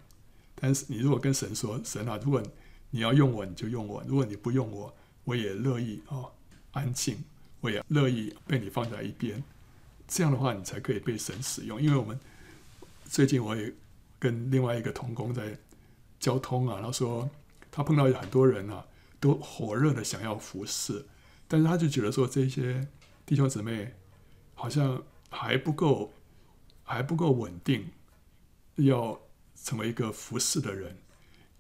[0.56, 2.44] 但是你如果跟神说，神啊，如果
[2.90, 4.94] 你要用我，你就用我；如果你不用我，
[5.24, 6.24] 我也乐意啊，
[6.72, 7.24] 安静，
[7.62, 9.42] 我也乐意被你放在一边，
[10.08, 11.82] 这样的话，你才可以被神使用。
[11.82, 12.18] 因为我们
[13.06, 13.74] 最近我也
[14.20, 15.58] 跟另外一个同工在
[16.20, 17.30] 交通啊，他说
[17.72, 18.86] 他碰到有很多人啊，
[19.20, 21.06] 都火热的想要服侍，
[21.48, 22.88] 但是他就觉得说这些
[23.28, 23.94] 弟兄姊妹
[24.56, 26.12] 好像还不够，
[26.82, 27.92] 还不够稳定，
[28.78, 29.22] 要
[29.54, 30.98] 成为一个服侍的人，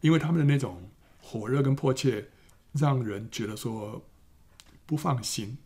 [0.01, 0.89] 因为他们的那种
[1.21, 2.29] 火热跟迫切。
[2.73, 4.05] 让人觉得说
[4.85, 5.57] 不放心，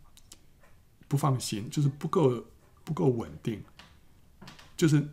[1.08, 2.46] 不放心，就是不够
[2.84, 3.62] 不够稳定，
[4.78, 5.08] 就是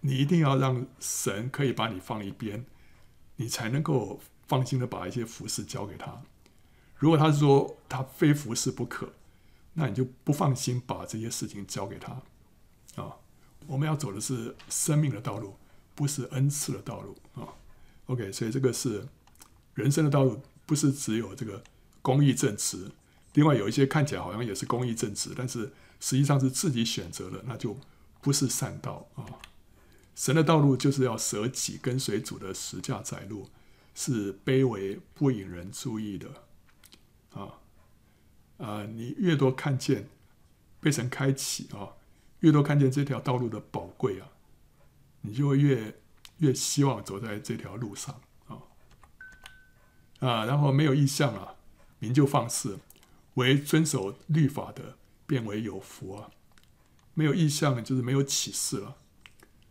[0.00, 2.64] 你一定要让神可以把你放一边，
[3.36, 6.22] 你才能够放心的把一些服事交给他。
[6.96, 9.12] 如果他说他非服侍不可，
[9.74, 12.12] 那你就不放心把这些事情交给他
[12.96, 13.16] 啊。
[13.66, 15.56] 我们要走的是生命的道路，
[15.94, 17.48] 不是恩赐的道路啊。
[18.06, 19.06] OK，所以这个是
[19.74, 20.40] 人生的道路。
[20.66, 21.62] 不是只有这个
[22.00, 22.90] 公义正直，
[23.34, 25.70] 另外有一些看起来好像也是公义正直，但是
[26.00, 27.76] 实际上是自己选择的，那就
[28.22, 29.26] 不是善道啊。
[30.14, 33.50] 神的道路就是要舍己跟随主的十架窄路，
[33.94, 36.28] 是卑微不引人注意的
[37.34, 37.60] 啊
[38.58, 38.84] 啊！
[38.84, 40.08] 你越多看见
[40.80, 41.94] 被神开启啊，
[42.40, 44.28] 越多看见这条道路的宝贵啊，
[45.22, 46.00] 你就会越
[46.38, 48.20] 越希望走在这条路上。
[48.46, 48.58] 啊
[50.20, 51.54] 啊，然后没有意向啊，
[51.98, 52.78] 民就放肆；
[53.34, 54.96] 唯遵守律法的，
[55.26, 56.30] 变为有福啊。
[57.14, 58.96] 没有意向就是没有启示了，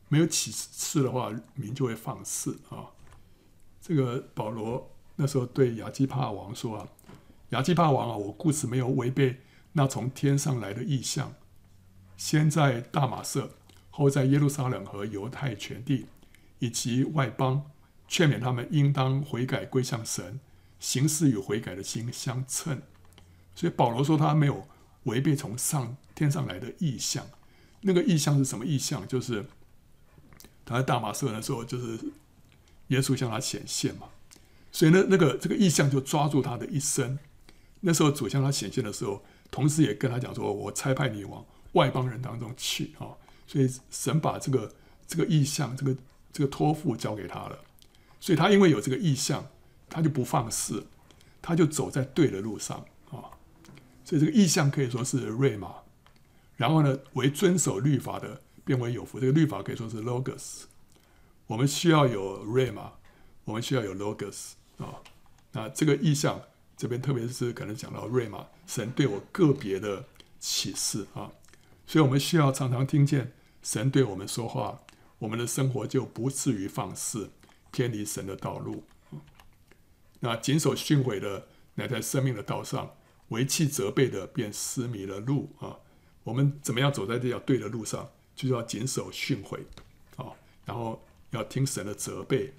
[0.08, 2.92] 没有启示的话，民就会放肆啊。
[3.82, 6.88] 这个保罗那时候对亚基帕王说啊，
[7.54, 9.38] 亚基帕王啊，我故此没有违背
[9.74, 11.36] 那从天上来的意象，
[12.18, 13.52] 先在大马色，
[13.92, 16.08] 后在耶路撒冷和犹太全地
[16.58, 17.70] 以及外邦，
[18.08, 20.40] 劝勉他们应当悔改归向神，
[20.80, 22.82] 行事与悔改的心相称。
[23.54, 24.68] 所以保罗说他没有
[25.04, 27.28] 违背从上天上来的意象，
[27.82, 29.08] 那个意象是什么意象？
[29.08, 29.46] 就是
[30.66, 32.00] 他在大马色的时候，就是
[32.88, 34.08] 耶稣向他显现嘛。
[34.72, 37.20] 所以呢，那个这个意象就抓住他的一生。
[37.86, 39.22] 那时候主向他显现的时候，
[39.52, 43.12] 同时也跟他讲说：“我差派你往外邦人当中去啊。”
[43.46, 44.74] 所以神把这个
[45.06, 45.96] 这个意象，这个
[46.32, 47.60] 这个托付交给他了。
[48.22, 49.46] 所以他因为有这个意象，
[49.90, 50.88] 他就不放肆，
[51.42, 53.36] 他就走在对的路上啊。
[54.06, 55.76] 所以这个意象可以说是瑞玛。
[56.56, 59.20] 然后呢，为遵守律法的变为有福。
[59.20, 60.64] 这个律法可以说是 logos。
[61.48, 62.94] 我们需要有瑞玛，
[63.44, 64.52] 我们需要有 logos。
[64.78, 65.02] 啊，
[65.52, 66.42] 那这个意象
[66.76, 70.06] 这边，特别是可能讲到瑞玛，神对我个别的
[70.40, 71.32] 启示啊，
[71.86, 74.82] 所以我们需要常常听见神对我们说话，
[75.20, 77.32] 我们的生活就不至于放肆
[77.72, 78.84] 偏离神的道路。
[80.20, 82.96] 那谨守训诲的，乃在生命的道上；
[83.30, 85.78] 为弃责备的，便失迷了路啊。
[86.24, 89.60] 我们怎么样走在这条对的路上，就是要谨守训诲
[90.16, 90.32] 啊，
[90.66, 92.54] 然后要听神的责备。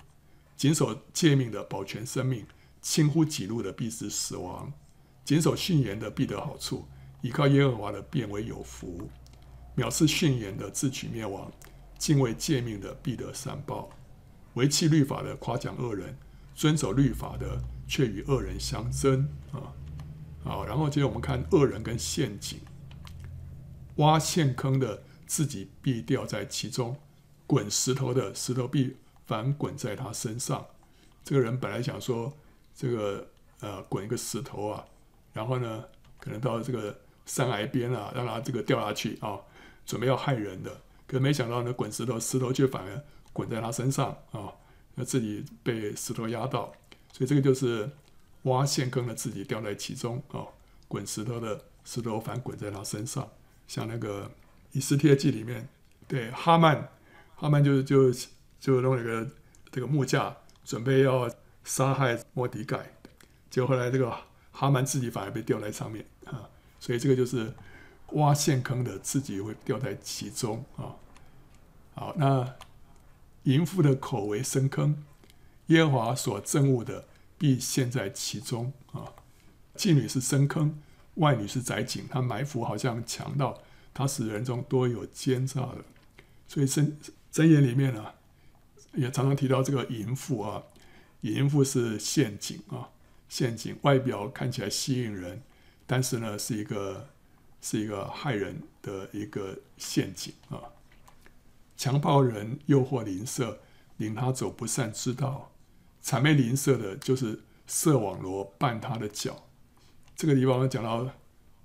[0.57, 2.47] 谨守诫命的保全生命，
[2.85, 4.71] 轻忽己路的必致死亡；
[5.25, 6.87] 谨守训言的必得好处，
[7.23, 9.09] 倚靠耶和华的变为有福；
[9.75, 11.51] 藐视训言的自取灭亡，
[11.99, 13.89] 敬畏诫命的必得善报；
[14.53, 16.15] 违弃律法的夸奖恶人，
[16.55, 17.59] 遵守律法的
[17.89, 19.27] 却与恶人相争。
[19.51, 19.73] 啊，
[20.45, 22.61] 好，然后接着我们看恶人跟陷阱，
[23.97, 26.99] 挖陷坑的自己必掉在其中，
[27.47, 28.97] 滚石头的石头必。
[29.27, 30.67] 反滚在他身上，
[31.25, 32.31] 这个人本来想说
[32.75, 33.27] 这个
[33.61, 34.85] 呃滚一个石头啊，
[35.33, 35.85] 然后呢
[36.19, 39.39] 可能到这个山崖边啊，让他这个掉下去啊，
[39.87, 44.53] 准备要害人的，可没想到呢滚石头，石头却反而滚在他身上啊，
[44.95, 46.73] 那自己被石头压到，
[47.13, 47.91] 所以这个就是
[48.43, 50.45] 挖陷坑的自己掉在其中啊，
[50.89, 53.31] 滚石头的石头反滚在他身上，
[53.67, 54.31] 像那个
[54.73, 55.69] 以斯帖记里面，
[56.09, 56.91] 对哈曼，
[57.37, 58.13] 哈曼就就。
[58.61, 59.29] 就弄了一个
[59.71, 61.29] 这个木架，准备要
[61.65, 62.93] 杀害末底改，
[63.51, 64.15] 结果后来这个
[64.53, 66.49] 哈曼自己反而被吊在上面啊，
[66.79, 67.53] 所以这个就是
[68.13, 70.95] 挖陷坑的自己会掉在其中啊。
[71.95, 72.55] 好，那
[73.45, 75.05] 淫妇的口为深坑，
[75.67, 77.07] 耶和华所憎恶的
[77.39, 79.13] 必陷在其中啊。
[79.75, 80.81] 妓女是深坑，
[81.15, 83.63] 外女是窄井，她埋伏好像强盗，
[83.93, 85.79] 她使人中多有奸诈的。
[86.47, 86.99] 所以真
[87.33, 88.15] 真言里面呢、啊。
[88.97, 90.63] 也常常提到这个淫妇啊，
[91.33, 92.91] 淫妇是陷阱啊，
[93.29, 95.43] 陷阱外表看起来吸引人，
[95.87, 97.09] 但是呢是一个
[97.63, 100.61] 是一个害人的一个陷阱啊。
[101.77, 103.59] 强暴人诱惑邻舍，
[103.97, 105.51] 领他走不善之道，
[106.03, 109.45] 谄媚邻舍的，就是设网罗绊他的脚。
[110.15, 111.11] 这个地方讲到，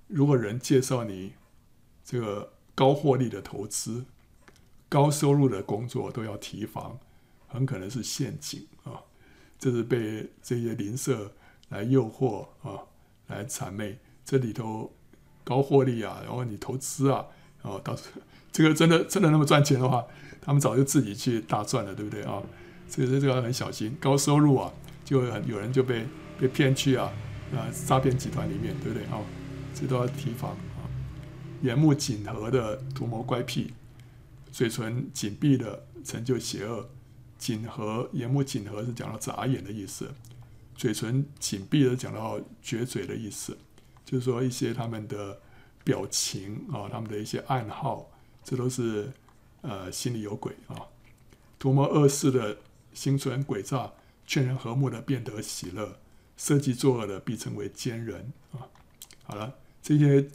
[0.08, 1.34] 如果人介绍你
[2.02, 4.06] 这个高获利的投资、
[4.88, 6.98] 高收入的工作，都要提防。
[7.46, 9.02] 很可能是陷阱啊！
[9.60, 11.30] 这是被这些邻舍
[11.68, 12.82] 来诱惑啊，
[13.28, 13.96] 来谄媚。
[14.24, 14.92] 这里头
[15.44, 17.26] 高获利啊，然后你投资啊，
[17.62, 18.08] 然后到时
[18.50, 20.04] 这个真的真的那么赚钱的话，
[20.40, 22.42] 他们早就自己去大赚了，对不对啊？
[22.88, 23.96] 所以这个很小心。
[24.00, 24.72] 高收入啊，
[25.04, 26.06] 就很有人就被
[26.38, 27.12] 被骗去啊
[27.52, 29.20] 啊诈骗集团里面，对不对啊？
[29.74, 30.82] 这都要提防啊！
[31.62, 33.72] 眼目紧合的图谋乖僻，
[34.50, 36.88] 嘴唇紧闭的成就邪恶。
[37.40, 40.12] 紧合，眼目紧合是讲到眨眼的意思，
[40.76, 43.56] 嘴唇紧闭的讲到撅嘴的意思，
[44.04, 45.40] 就是说一些他们的
[45.82, 48.10] 表情啊，他们的一些暗号，
[48.44, 49.10] 这都是
[49.62, 50.86] 呃心里有鬼啊。
[51.58, 52.58] 图谋恶事的
[52.92, 53.90] 心存诡诈，
[54.26, 55.98] 劝人和睦的变得喜乐，
[56.36, 58.68] 设计作恶的必成为奸人啊。
[59.22, 60.28] 好了，这些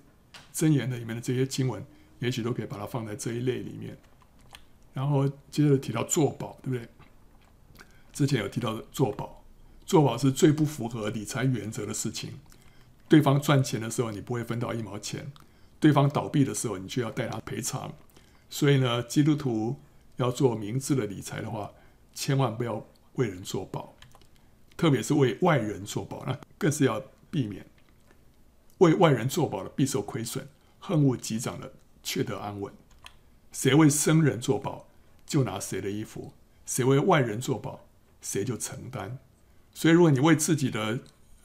[0.51, 1.85] 箴言的里面的这些经文，
[2.17, 3.95] 也许都可以把它放在这一类里面。
[4.93, 6.87] 然后接着提到作保，对不对？
[8.15, 9.43] 之前有提到的作保，
[9.85, 12.39] 做保是最不符合理财原则的事情。
[13.09, 15.25] 对方赚钱的时候，你不会分到一毛钱；
[15.81, 17.93] 对方倒闭的时候，你就要代他赔偿。
[18.49, 19.75] 所以呢，基督徒
[20.15, 21.69] 要做明智的理财的话，
[22.13, 23.97] 千万不要为人做保，
[24.77, 27.65] 特别是为外人做保，那更是要避免。
[28.77, 30.47] 为外人做保的必受亏损，
[30.79, 32.73] 恨恶击掌的却得安稳。
[33.51, 34.87] 谁为生人做保，
[35.25, 36.31] 就拿谁的衣服；
[36.65, 37.85] 谁为外人做保，
[38.25, 39.19] 谁就承担，
[39.71, 40.99] 所以，如果你为自己的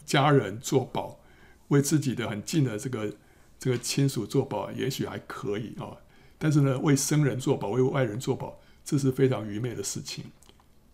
[0.07, 1.21] 家人做保，
[1.69, 3.15] 为自己的很近的这个
[3.59, 5.99] 这个亲属做保，也许还可以啊。
[6.39, 10.25] 但是呢，为生人做保，为外人做保，这是非常愚昧的事情。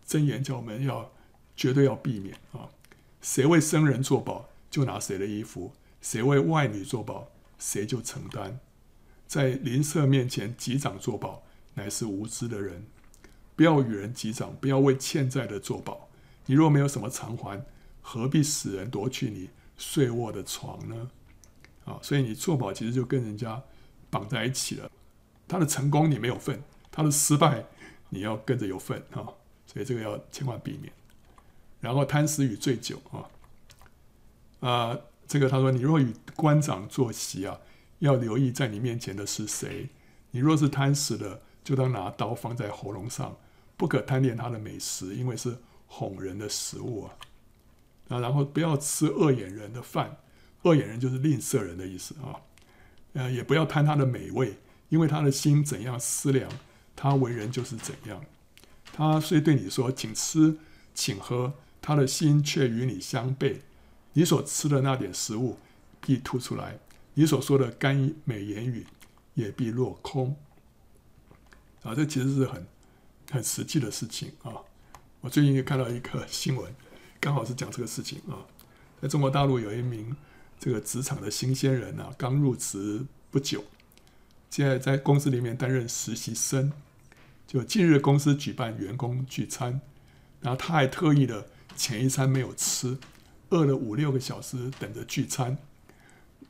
[0.04, 1.12] 真言叫我们要
[1.54, 2.68] 绝对要避免啊。
[3.22, 5.70] 谁为生人做保，就拿谁的衣服；
[6.02, 7.28] 谁为外女做保，
[7.60, 8.58] 谁就承担。
[9.28, 12.86] 在邻舍面前击掌作保，乃是无知的人。
[13.56, 16.08] 不要与人击掌，不要为欠债的作保。
[16.44, 17.64] 你若没有什么偿还，
[18.00, 21.10] 何必使人夺去你睡卧的床呢？
[21.84, 23.60] 啊，所以你作保其实就跟人家
[24.10, 24.88] 绑在一起了。
[25.48, 27.64] 他的成功你没有份，他的失败
[28.10, 29.26] 你要跟着有份啊。
[29.66, 30.92] 所以这个要千万避免。
[31.80, 37.58] 然后贪食与醉酒啊，啊，这个他说，你若与官长坐席啊。
[38.00, 39.88] 要留意在你面前的是谁。
[40.32, 43.34] 你若是贪食的，就当拿刀放在喉咙上，
[43.76, 45.56] 不可贪恋他的美食，因为是
[45.86, 47.14] 哄人的食物啊。
[48.08, 50.18] 啊，然后不要吃恶眼人的饭，
[50.62, 52.40] 恶眼人就是吝啬人的意思啊。
[53.14, 54.58] 呃，也不要贪他的美味，
[54.88, 56.50] 因为他的心怎样思量，
[56.94, 58.24] 他为人就是怎样。
[58.92, 60.58] 他虽对你说，请吃，
[60.94, 63.60] 请喝，他的心却与你相悖。
[64.12, 65.58] 你所吃的那点食物，
[66.00, 66.78] 必吐出来。
[67.14, 68.86] 你所说的甘美言语
[69.34, 70.36] 也必落空
[71.82, 71.94] 啊！
[71.94, 72.66] 这其实是很
[73.30, 74.52] 很实际的事情啊。
[75.20, 76.72] 我最近也看到一个新闻，
[77.18, 78.46] 刚好是讲这个事情啊。
[79.00, 80.16] 在中国大陆有一名
[80.58, 83.64] 这个职场的新鲜人啊，刚入职不久，
[84.48, 86.72] 现在在公司里面担任实习生。
[87.46, 89.80] 就近日公司举办员工聚餐，
[90.40, 91.46] 然后他还特意的
[91.76, 92.98] 前一餐没有吃，
[93.50, 95.56] 饿了五六个小时等着聚餐。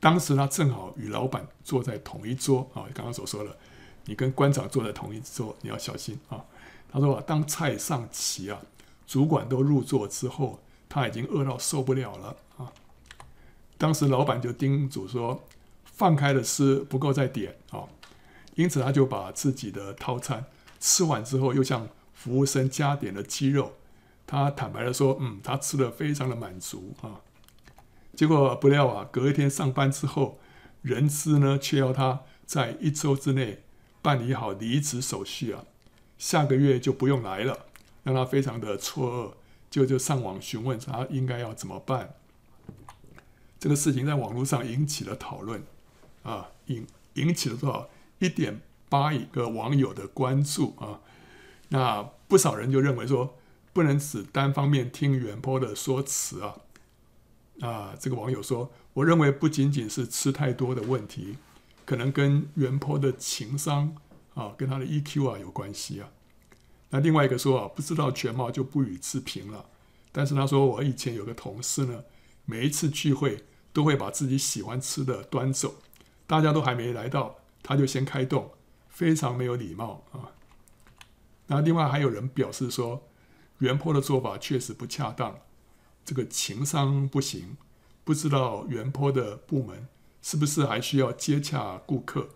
[0.00, 3.56] 当时他正好与老板坐在同一桌啊，刚刚所说的，
[4.04, 6.44] 你跟官长坐在同一桌，你要小心啊。
[6.90, 8.60] 他说啊，当菜上齐啊，
[9.06, 12.72] 主管都入座之后，他已经饿到受不了了啊。
[13.78, 15.44] 当时老板就叮嘱说，
[15.84, 17.84] 放开了吃，不够再点啊。
[18.54, 20.46] 因此他就把自己的套餐
[20.80, 23.74] 吃完之后，又向服务生加点了鸡肉。
[24.26, 27.20] 他坦白的说，嗯，他吃的非常的满足啊。
[28.14, 30.38] 结果不料啊，隔一天上班之后，
[30.80, 33.62] 人资呢却要他在一周之内
[34.00, 35.64] 办理好离职手续啊，
[36.18, 37.66] 下个月就不用来了，
[38.04, 39.32] 让他非常的错愕，
[39.70, 42.14] 就就上网询问他应该要怎么办。
[43.58, 45.62] 这个事情在网络上引起了讨论
[46.22, 47.88] 啊，引引起了多少
[48.18, 51.00] 一点八亿个网友的关注啊。
[51.70, 53.36] 那不少人就认为说，
[53.72, 56.60] 不能只单方面听原 po 的说辞啊。
[57.60, 61.38] 啊，这个网友说：“我认为不仅仅是吃太多的问题，
[61.86, 63.96] 可能跟原 po 的情商
[64.36, 66.08] 啊，跟他的 EQ 啊有关系啊。”
[66.90, 69.66] 那另外一个说：“啊，不知道全貌就不予置评了。”
[70.12, 72.04] 但是他说：“我以前有个同事呢，
[72.44, 75.74] 每一次聚会都会把自己喜欢吃的端走，
[76.28, 78.52] 大家都还没来到，他就先开动，
[78.88, 80.30] 非常没有礼貌啊。”
[81.48, 83.02] 那另外还有人表示说
[83.58, 85.38] ：“原坡的做法确实不恰当。”
[86.06, 87.56] 这个情商不行，
[88.04, 89.88] 不知道原坡的部门
[90.22, 92.28] 是不是还需要接洽顾客？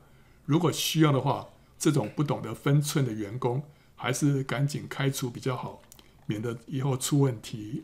[0.45, 1.49] 如果需要的话，
[1.81, 3.65] 这种不懂得分寸的员工，
[3.97, 5.83] 还是赶紧开除比较好，
[6.27, 7.83] 免得以后出问题。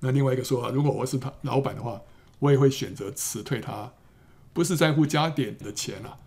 [0.00, 2.00] 那另外一个说法，如果我是他老板的话，
[2.40, 3.92] 我也会选择辞退他，
[4.52, 6.18] 不是在乎加点的钱啊，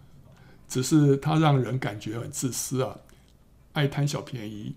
[0.69, 2.99] 只是他让人感觉很自私啊，
[3.73, 4.75] 爱贪小便宜。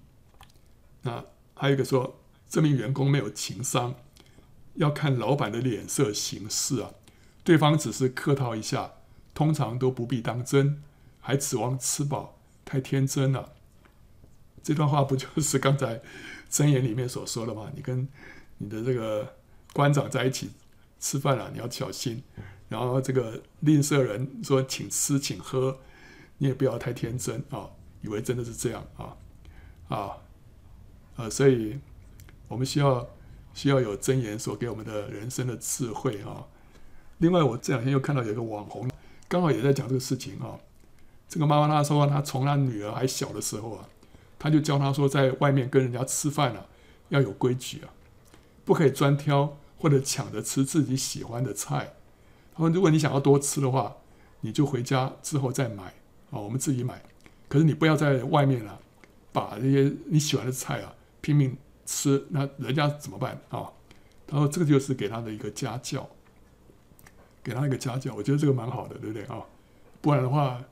[1.03, 1.24] 那
[1.55, 2.18] 还有一个说。
[2.53, 3.94] 这名员工没有情商，
[4.74, 6.90] 要看老板的脸色行事啊。
[7.42, 8.92] 对方只是客套一下，
[9.32, 10.82] 通常都不必当真，
[11.23, 13.55] 还指望吃饱，太天真了。
[14.62, 16.03] 这段话不就是刚才
[16.51, 17.73] 箴言里面所说的吗？
[17.75, 18.07] 你跟
[18.59, 19.37] 你的这个
[19.73, 20.51] 官长在一起
[21.01, 22.23] 吃饭了，你要小心。
[22.68, 25.79] 然后这个吝啬人说请吃请喝，
[26.37, 27.70] 你也不要太天真啊，
[28.03, 29.16] 以为真的是这样啊
[29.89, 30.18] 啊
[31.16, 31.79] 啊，所以。
[32.49, 33.09] 我们需要
[33.55, 36.45] 需要有箴言所给我们的人生的智慧啊。
[37.16, 38.91] 另外，我这两天又看到有一个网红，
[39.27, 40.61] 刚好也在讲这个事情啊。
[41.33, 43.89] 这个妈妈她说，她从她女儿还小的时候啊，
[44.39, 46.66] 她就教她说，在外面跟人家吃饭啊，
[47.09, 47.89] 要有规矩啊，
[48.66, 51.95] 不可以专挑或者抢着吃自己喜欢的菜。
[52.55, 53.97] 她说，如果你想要多吃的话，
[54.43, 55.85] 你就回家之后再买
[56.30, 57.03] 啊，我们自己买。
[57.49, 58.78] 可是你不要在外面啊，
[59.33, 61.57] 把这些你喜欢的菜啊拼命。
[61.85, 63.66] 吃，那人家怎么办啊？
[64.26, 66.09] 他说这个就是给他的一个家教，
[67.43, 69.43] 给他一个家教，我觉得这个蛮好的，对不对啊？
[70.01, 70.62] 不然的话，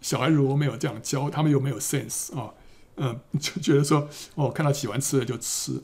[0.00, 2.54] 小孩如果没有这样教，他们又没有 sense 啊，
[2.96, 5.82] 嗯， 就觉得说哦，看到喜欢吃的就吃，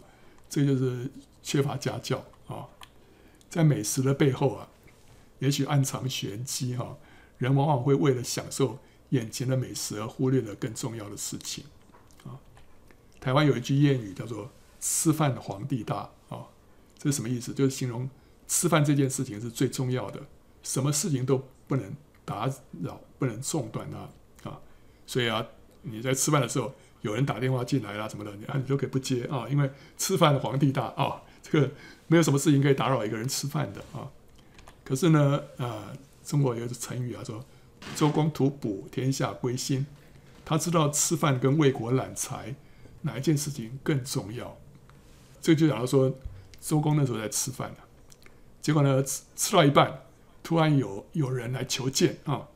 [0.49, 1.11] 这就是
[1.43, 2.69] 缺乏家教啊。
[3.51, 4.69] 在美食的背后啊，
[5.39, 6.97] 也许暗藏玄机哈。
[7.39, 8.79] 人往往会为了享受
[9.11, 11.65] 眼前的美食而忽略了更重要的事情
[12.25, 12.39] 啊。
[13.21, 14.51] 台湾有一句谚语叫做
[14.81, 16.47] “吃饭皇帝大”啊，
[16.97, 17.53] 这是什么意思？
[17.53, 18.09] 就是形容
[18.47, 20.21] 吃饭这件事情是最重要的，
[20.63, 21.93] 什么事情都不能
[22.25, 22.51] 打
[22.83, 24.61] 扰，不能中断它啊。
[25.07, 25.47] 所以啊，
[25.83, 26.73] 你在吃饭的时候，
[27.03, 31.71] 有人打电话进来啦什么的，你啊你都可以不接啊，因为吃饭皇帝大啊，这个
[32.07, 34.09] 没有什么事情可以打扰一个人吃饭的啊。
[34.85, 37.45] 可是呢，呃，中国有一个成语啊，说
[37.97, 39.87] “周公吐哺，天下归心”，
[40.45, 42.55] 他知道吃饭跟为国揽财
[43.03, 44.57] 哪一件事情更重要。
[45.41, 46.13] 这就讲到说，
[46.61, 47.75] 周公那时候在吃饭，
[48.61, 50.04] 结果呢吃吃到一半，
[50.45, 52.47] 突然有有人来求见啊，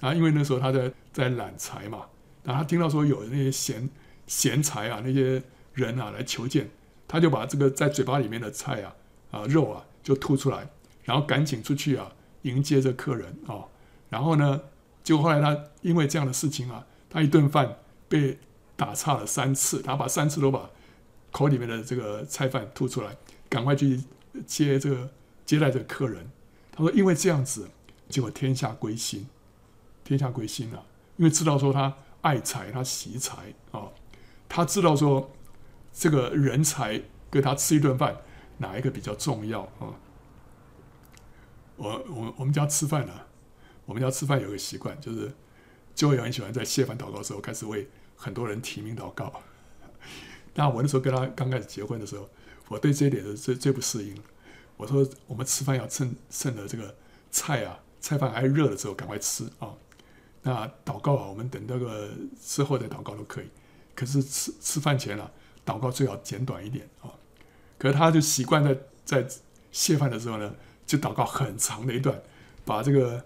[0.00, 2.06] 然后因为那时候他在在揽财嘛。
[2.42, 3.90] 然后他听到说有那些贤
[4.26, 5.42] 贤才啊，那些
[5.74, 6.70] 人啊来求见，
[7.06, 8.94] 他就把这个在嘴巴里面的菜啊
[9.30, 10.70] 啊肉啊就吐出来，
[11.04, 12.10] 然后赶紧出去啊
[12.42, 13.66] 迎接这客人啊。
[14.08, 14.62] 然后呢，
[15.04, 17.76] 结果后来他因为这样的事情啊，他一顿饭
[18.08, 18.38] 被
[18.74, 20.70] 打岔了三次，他把三次都把
[21.30, 23.14] 口里面的这个菜饭吐出来，
[23.50, 24.02] 赶快去
[24.46, 25.10] 接这个
[25.44, 26.30] 接待这个客人。
[26.78, 27.68] 他说，因为这样子，
[28.08, 29.28] 结果天下归心，
[30.04, 31.94] 天下归心了，因为知道说他。
[32.20, 33.86] 爱财，他惜财啊！
[34.48, 35.30] 他知道说，
[35.92, 37.00] 这个人才
[37.30, 38.16] 跟他吃一顿饭，
[38.56, 39.94] 哪一个比较重要啊？
[41.76, 43.12] 我我我们家吃饭呢，
[43.86, 45.32] 我们家吃饭有个习惯，就是
[45.94, 49.32] 就会很喜欢在谢饭祷告的时候开始为很多人提名祷告。
[50.54, 52.28] 那我那时候跟他刚开始结婚的时候，
[52.66, 54.20] 我对这一点是最最不适应。
[54.78, 56.94] 我说我们吃饭要趁趁着这个
[57.30, 59.74] 菜啊，菜饭还热的时候赶快吃啊。
[60.42, 62.08] 那祷告啊，我们等那个
[62.40, 63.50] 之后再祷告都可以。
[63.94, 65.30] 可是吃吃饭前啊，
[65.66, 67.10] 祷告最好简短一点啊。
[67.76, 69.26] 可是他就习惯在在
[69.72, 70.54] 谢饭的时候呢，
[70.86, 72.22] 就祷告很长的一段，
[72.64, 73.24] 把这个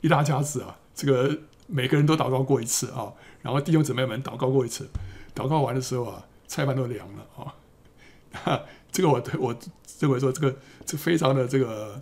[0.00, 3.12] 一大家子啊，这个每个人都祷告过一次啊，
[3.42, 4.88] 然后弟兄姊妹们祷告过一次。
[5.34, 8.64] 祷告完的时候啊，菜饭都凉了啊。
[8.90, 9.56] 这个我我
[10.00, 12.00] 认为说这个这非常的这个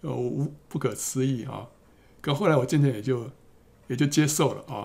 [0.00, 1.66] 呃无不可思议啊。
[2.20, 3.30] 可后来我渐渐也就。
[3.88, 4.82] 也就接受了啊！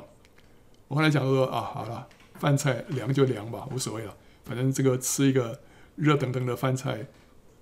[0.87, 4.15] 我后来讲说啊，好了，饭菜凉就凉吧，无所谓了。
[4.45, 5.59] 反正这个吃一个
[5.95, 7.07] 热腾腾的饭菜，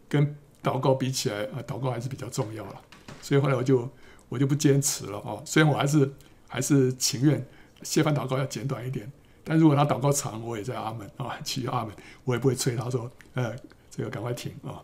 [0.09, 2.81] 跟祷告比起来啊，祷告还是比较重要了。
[3.21, 3.89] 所以后来我就
[4.27, 5.41] 我就不坚持了啊。
[5.45, 6.13] 虽然我还是
[6.49, 7.47] 还是情愿
[7.83, 9.09] 谢饭祷告要简短一点，
[9.45, 13.55] 但如果他祷告长，我也在阿门啊，继续阿门，我也不会催他说，呃，
[13.99, 14.81] 这个赶快停啊。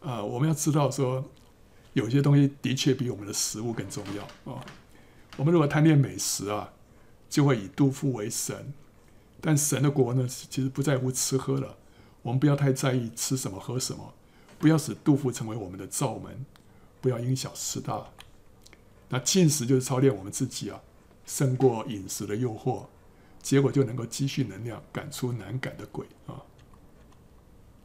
[0.00, 1.24] 啊，我们要知道说，
[1.94, 4.64] 有些东西的确比我们的食物更重要啊。
[5.36, 6.72] 我们如果贪恋美食啊，
[7.28, 8.72] 就会以杜甫为神。
[9.40, 11.76] 但神的国呢，其实不在乎吃喝了。
[12.22, 14.14] 我们不要太在意吃什么喝什么，
[14.60, 16.46] 不要使杜甫成为我们的罩门，
[17.00, 18.06] 不要因小失大。
[19.08, 20.80] 那进食就是操练我们自己啊，
[21.26, 22.86] 胜过饮食的诱惑，
[23.42, 26.40] 结果就能够积蓄能量，赶出难赶的鬼啊。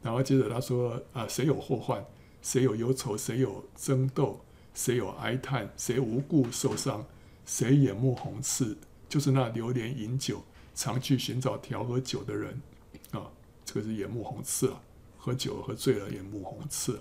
[0.02, 2.04] 然后接着他说啊，谁有祸患，
[2.42, 4.40] 谁有忧愁，谁有争斗，
[4.74, 7.06] 谁有哀叹，谁无故受伤。
[7.44, 8.76] 谁眼目红赤，
[9.08, 10.42] 就是那流连饮酒、
[10.74, 12.62] 常去寻找调和酒的人
[13.10, 13.30] 啊！
[13.64, 14.80] 这个是眼目红赤啊，
[15.18, 16.98] 喝酒喝醉了，眼目红赤，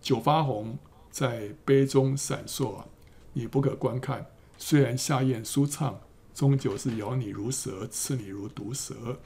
[0.00, 0.78] 酒发红，
[1.10, 2.86] 在杯中闪烁啊！
[3.32, 4.26] 你不可观看，
[4.58, 6.00] 虽然下咽舒畅，
[6.34, 9.18] 终究是咬你如蛇，刺你如毒蛇。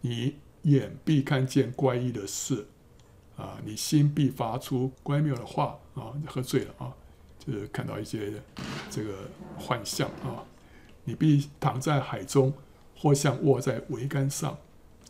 [0.00, 2.66] 你眼必看见怪异的事
[3.36, 6.12] 啊，你心必发出乖谬的话啊！
[6.26, 6.94] 喝醉了啊！
[7.38, 8.32] 就是看到一些
[8.88, 10.44] 这个幻象啊，
[11.04, 12.52] 你必躺在海中，
[12.96, 14.56] 或像卧在桅杆上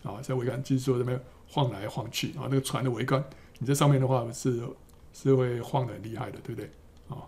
[0.03, 3.23] 啊，在桅杆就是说这边晃来晃去啊，那个船的桅杆，
[3.59, 4.63] 你在上面的话是
[5.13, 6.71] 是会晃得很厉害的，对不对
[7.09, 7.23] 啊？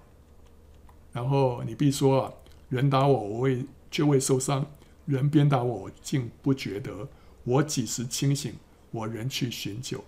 [1.13, 2.33] 然后你必说啊，
[2.71, 4.65] 人打我，我未却未受伤；
[5.05, 7.07] 人鞭打我，我竟不觉得。
[7.47, 8.55] 我几时清醒，
[8.91, 10.05] 我仍去寻酒。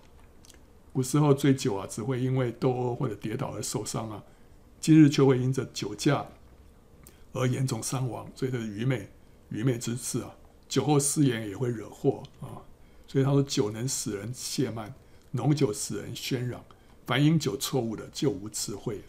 [0.91, 4.23] 古时候醉酒啊，只会因为斗殴或者跌倒而受伤啊。
[4.81, 6.25] 今日却会因着酒驾
[7.31, 9.09] 而严重伤亡，所以这是愚昧、
[9.49, 10.35] 愚昧之至啊！
[10.67, 12.61] 酒后失言也会惹祸啊！
[13.07, 14.93] 所以他说：“酒能使人亵慢，
[15.31, 16.63] 浓酒使人喧嚷。
[17.07, 19.01] 凡饮酒错误的，就无智慧。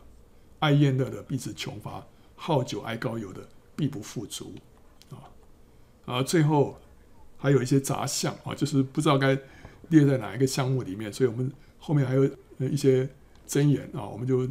[0.60, 4.54] 爱宴乐的必致穷乏，好酒爱高油的必不富足。”
[5.10, 5.28] 啊
[6.06, 6.22] 啊！
[6.22, 6.78] 最后
[7.40, 9.36] 还有一些杂项啊，就是不知道该
[9.88, 12.24] 列在哪一个项目里面，所以我们后面还有
[12.58, 13.08] 一些
[13.48, 14.48] 箴言啊，我们就。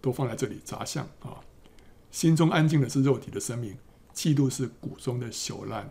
[0.00, 1.38] 都放在这里杂项啊！
[2.10, 3.76] 心中安静的是肉体的生命，
[4.12, 5.88] 嫉妒是骨中的朽烂。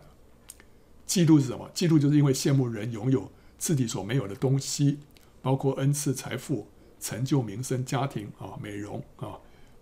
[1.08, 1.70] 嫉妒是什么？
[1.72, 4.98] 嫉妒就是因为羡慕人拥有自己所没有的东西，
[5.40, 6.66] 包括恩赐、财富、
[7.00, 9.38] 成就、名声、家庭啊、美容啊，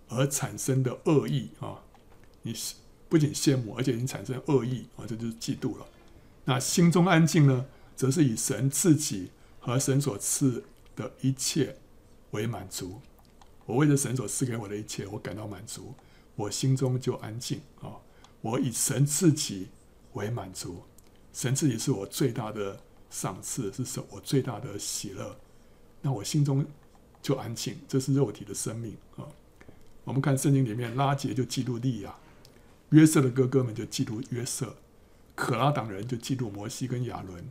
[0.07, 1.83] 而产生的恶意啊，
[2.43, 2.55] 你
[3.09, 5.85] 不仅羡慕，而且你产生恶意啊，这就是嫉妒了。
[6.49, 9.29] 那心中安静呢，则是以神自己
[9.59, 10.63] 和神所赐
[10.95, 11.77] 的一切
[12.31, 13.01] 为满足。
[13.67, 15.93] 我为着神所赐给我的一切，我感到满足，
[16.35, 18.01] 我心中就安静啊。
[18.41, 19.67] 我以神自己
[20.13, 20.81] 为满足，
[21.33, 22.81] 神自己是我最大的
[23.11, 25.37] 赏赐，是神我最大的喜乐。
[26.01, 26.65] 那我心中
[27.21, 29.27] 就安静，这是肉体的生命啊。
[30.03, 32.15] 我们看圣经里面，拉结就记录利亚，
[32.89, 34.75] 约瑟的哥哥们就记录约瑟，
[35.39, 37.49] 可拉党人就嫉妒摩西跟亚伦，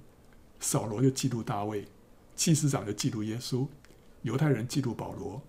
[0.60, 1.86] 扫罗就嫉妒大卫，
[2.36, 3.66] 祭司长就嫉妒耶稣，
[4.22, 5.40] 犹太人嫉妒保罗，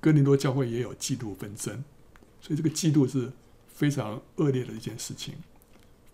[0.00, 1.84] 哥林多教会也有嫉妒纷争，
[2.40, 3.32] 所以这个嫉妒是。
[3.74, 5.34] 非常恶劣的一件事情，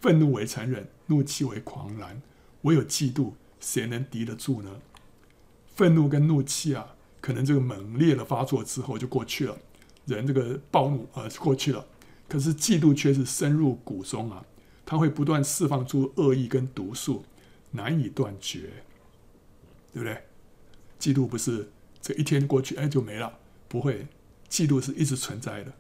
[0.00, 2.22] 愤怒为残忍，怒气为狂澜，
[2.62, 4.80] 唯有嫉妒，谁能敌得住呢？
[5.74, 9.58] 愤怒跟怒气啊，可能这个猛烈的发作之后就过去了，
[10.06, 11.84] 人这个暴怒啊过去了，
[12.28, 14.46] 可是嫉妒却是深入骨中啊，
[14.90, 17.22] 它会不断释放出恶意跟毒素，
[17.72, 18.72] 难以断绝，
[19.92, 20.24] 对不对？
[20.98, 21.68] 嫉妒不是
[22.00, 24.06] 这一天过去哎就没了，不会，
[24.48, 25.74] 嫉妒是一直存在的。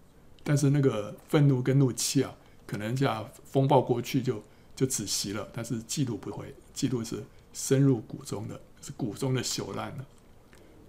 [0.44, 2.36] 但是那个愤怒跟怒气啊，
[2.66, 4.42] 可能这样风暴过去就
[4.76, 5.48] 就止息了。
[5.54, 10.06] 但是嫉妒不会，嫉妒是深入骨中的，是骨中的朽烂了。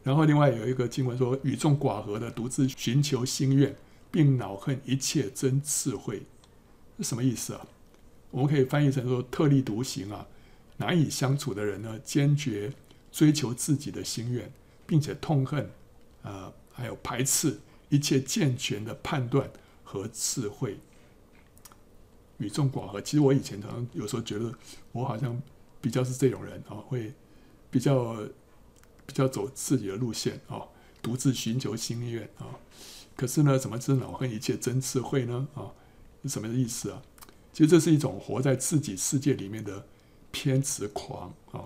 [0.04, 3.74] 然后另外有一个经文说：“与众寡合的独自寻求心愿，
[4.12, 6.24] 并恼恨一切真智慧。”
[7.00, 7.66] 是什么意思啊？
[8.32, 10.28] 我们可以翻译成说：“特立独行啊，
[10.78, 12.74] 难以相处的人呢，坚决
[13.12, 14.52] 追求自己的心愿，
[14.86, 15.70] 并且痛恨，
[16.24, 17.60] 呃，还有排斥。”
[17.92, 19.50] 一切健全的判断
[19.84, 20.78] 和智慧，
[22.38, 23.02] 与众寡合。
[23.02, 24.54] 其实我以前常常有时候觉得，
[24.92, 25.42] 我好像
[25.82, 27.12] 比较是这种人啊，会
[27.72, 28.16] 比较
[29.08, 30.62] 比较走自己的路线啊，
[31.02, 32.46] 独自寻求心愿啊。
[33.16, 35.48] 可是呢，怎么知恼恨一切真智慧呢？
[35.56, 35.74] 啊，
[36.22, 37.02] 是什么意思啊？
[37.54, 39.86] 其实这是一种活在自己世界里面的
[40.32, 41.66] 偏执狂啊，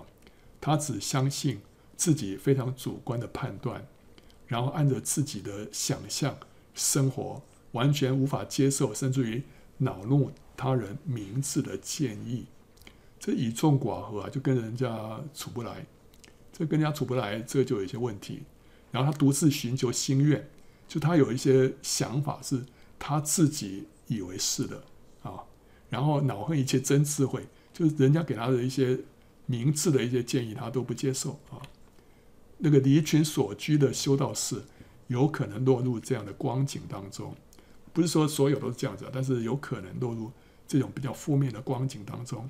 [0.60, 1.60] 他只相信
[1.96, 3.86] 自己非常主观的判断。
[4.46, 6.36] 然后按着自己的想象
[6.74, 9.42] 生活，完全无法接受，甚至于
[9.78, 12.44] 恼怒他人明智的建议，
[13.18, 15.86] 这以众寡合啊，就跟人家处不来，
[16.52, 18.42] 这跟人家处不来，这就有一些问题。
[18.92, 20.46] 然后他独自寻求心愿，
[20.86, 22.62] 就他有一些想法是
[22.98, 24.84] 他自己以为是的，
[25.88, 28.98] 然后恼恨一切真智慧，就是人家给他的一些
[29.46, 31.62] 明智的一些建议，他都不接受啊。
[32.58, 34.62] 那个离群所居的修道士，
[35.08, 37.34] 有可能落入这样的光景当中，
[37.92, 40.30] 不是说所有都是这样子，但是有可能落入
[40.66, 42.48] 这种比较负面的光景当中。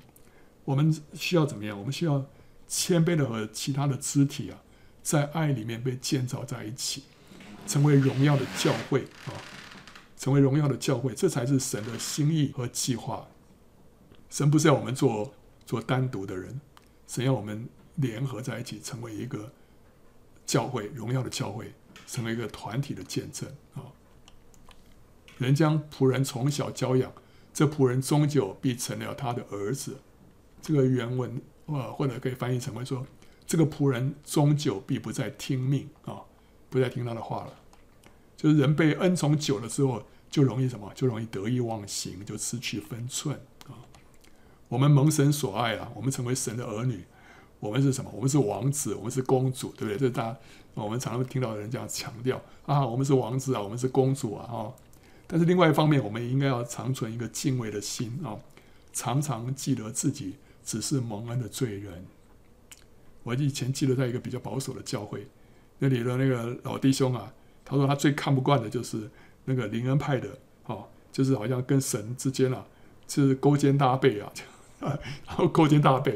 [0.63, 1.77] 我们需要怎么样？
[1.77, 2.25] 我们需要
[2.67, 4.57] 谦卑的和其他的肢体啊，
[5.03, 7.03] 在爱里面被建造在一起，
[7.67, 9.33] 成为荣耀的教会啊，
[10.25, 13.27] 成为荣耀的教会，这才是神的心意和计划。
[14.27, 15.35] 神不是要我们做
[15.67, 16.59] 做单独的人，
[17.07, 19.53] 神要我们联合在一起，成为一个。
[20.47, 21.71] 教会荣耀的教会，
[22.07, 23.93] 成为一个团体的见证啊！
[25.37, 27.13] 人将仆人从小教养，
[27.53, 29.97] 这仆人终究必成了他的儿子。
[30.59, 33.05] 这个原文啊，或者可以翻译成为说，
[33.45, 36.21] 这个仆人终究必不再听命啊，
[36.71, 37.53] 不再听他的话了。
[38.35, 40.91] 就是人被恩宠久了之后，就容易什么？
[40.95, 43.79] 就容易得意忘形，就失去分寸啊！
[44.67, 47.03] 我们蒙神所爱啊，我们成为神的儿女。
[47.59, 48.11] 我们是什么？
[48.13, 49.97] 我们是王子，我们是公主，对不对？
[49.97, 50.37] 这是大家
[50.73, 54.73] 我们常常听到人这样强调啊，我们是王子啊，我们是公主啊，哦。
[55.25, 58.37] 但是另外一方面，我们应该要长存一个敬畏的心啊，
[58.93, 62.05] 常常记得自己只是蒙恩的罪人。
[63.23, 65.25] 我以前记得在一个比较保守的教会，
[65.79, 67.33] 那里的那个老弟兄啊，
[67.63, 69.09] 他说他最看不惯的就是
[69.45, 70.29] 那个灵恩派的，
[70.65, 72.65] 哦，就是好像跟神之间啊，
[73.07, 74.31] 是勾肩搭背啊。
[75.25, 76.11] 然后勾肩搭背，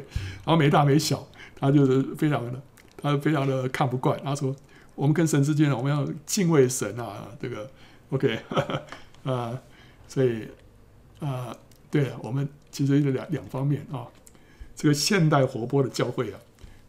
[0.45, 1.26] 然后没大没小，
[1.56, 2.61] 他就是非常的，
[2.97, 4.19] 他非常的看不惯。
[4.23, 4.56] 他说
[4.93, 7.72] ：“我们跟神之间，我们要敬畏神啊，这个
[8.11, 8.39] OK
[9.23, 9.60] 啊、
[10.07, 10.47] 所以
[11.19, 11.56] 啊、
[11.89, 14.06] 对了，我们其实有两两方面啊。
[14.76, 16.39] 这个现代活泼的教会啊，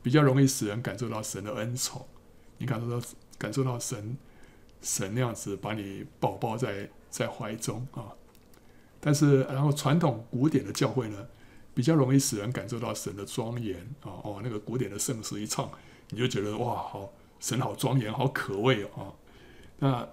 [0.02, 2.04] 比较容易使人感受到神的恩宠，
[2.58, 3.06] 你感受到
[3.38, 4.18] 感受到神
[4.82, 8.12] 神那样子把你抱抱在在怀中啊。
[9.00, 11.26] 但是，然后传统古典的教会呢？”
[11.72, 14.10] 比较容易使人感受到神的庄严啊！
[14.24, 15.70] 哦，那个古典的圣诗一唱，
[16.10, 19.14] 你就觉得哇，好神好庄严，好可畏哦。
[19.78, 20.06] 那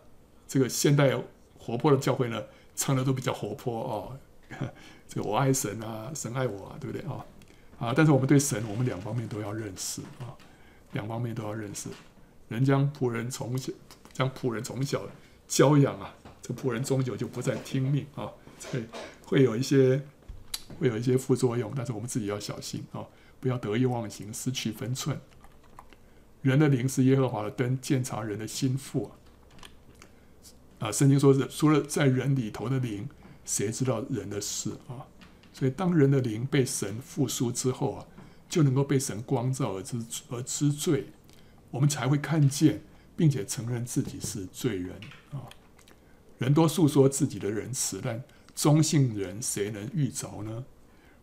[0.47, 1.19] 这个现代
[1.57, 2.41] 活泼的教会呢，
[2.75, 4.17] 唱的都比较活泼哦。
[5.09, 7.25] 这个我爱神啊，神爱我啊，对不对啊？
[7.79, 10.37] 啊，但是我们对神，我们两方面都要认识啊，
[10.93, 11.89] 两方面都要认识。
[12.49, 13.73] 人将仆人从小
[14.17, 15.07] 将仆人从小
[15.47, 16.11] 教养啊，
[16.41, 18.27] 这仆人终究就不再听命啊，
[18.57, 18.83] 所以
[19.23, 20.01] 会有一些
[20.79, 23.05] 会有一些副作用，但是我们自己要小心啊，
[23.39, 25.21] 不要得意忘形，失去分寸。
[26.41, 29.03] 人的灵是耶和华的灯，鉴察人的心腹
[30.79, 30.87] 啊。
[30.87, 33.07] 啊，圣经说是除了在人里头的灵，
[33.45, 35.05] 谁知道人的事啊？
[35.53, 38.07] 所以当人的灵被神复苏之后啊，
[38.49, 41.09] 就能够被神光照而知而知罪，
[41.69, 42.81] 我们才会看见，
[43.17, 44.95] 并且承认自己是罪人
[45.31, 45.43] 啊。
[46.37, 48.23] 人多诉说自己的仁慈，但
[48.55, 50.63] 中性人谁能遇着呢？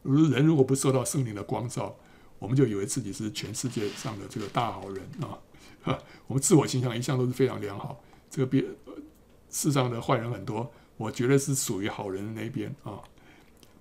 [0.02, 1.96] 如人如果不受到圣灵的光照，
[2.38, 5.38] 我们就以为自己是全世界上的这个大好人啊！
[6.26, 8.02] 我们自我形象一向都是非常良好。
[8.28, 8.64] 这个别
[9.50, 13.00] 世上的坏人很多，我觉得是属于好人的那边啊。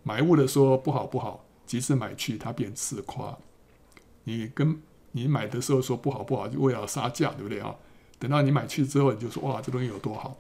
[0.04, 3.38] 买物的说不好不好，即使买去，他便自夸。
[4.26, 4.82] 你跟
[5.12, 7.76] 你买的时候说不好不好，就为了杀价，对不对啊？
[8.24, 10.40] 等到你买去之后，你就说哇，这东西有多好。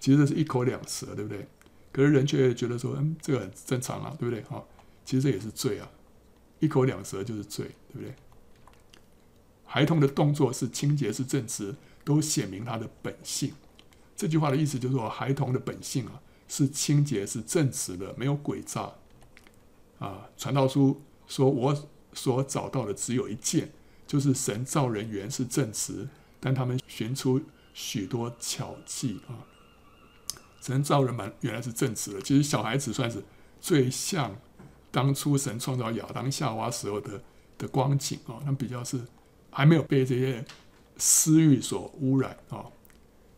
[0.00, 1.46] 其实这是一口两舌，对不对？
[1.92, 4.64] 可是人却觉得说，嗯，这个很正常啊，对不对啊？
[5.04, 5.86] 其实这也是罪啊。
[6.60, 8.14] 一口两舌就是罪，对不对？
[9.66, 13.52] 孩童的动作是清洁是正直，都显明他的本性。
[14.16, 16.18] 这句话的意思就是说，孩童的本性啊
[16.48, 18.90] 是清洁是正直的，没有诡诈。
[19.98, 23.70] 啊，传道书说，我所找到的只有一件，
[24.06, 26.08] 就是神造人原是正直，
[26.42, 27.40] 但他们寻出
[27.72, 29.48] 许多巧计啊。
[30.60, 33.22] 神造人蛮原来是正直的，其实小孩子算是
[33.60, 34.36] 最像。
[34.94, 37.18] 当初神创造亚当夏娃时候的
[37.56, 39.00] 的光景啊，他们比较是
[39.50, 40.44] 还没有被这些
[40.98, 42.66] 私欲所污染啊，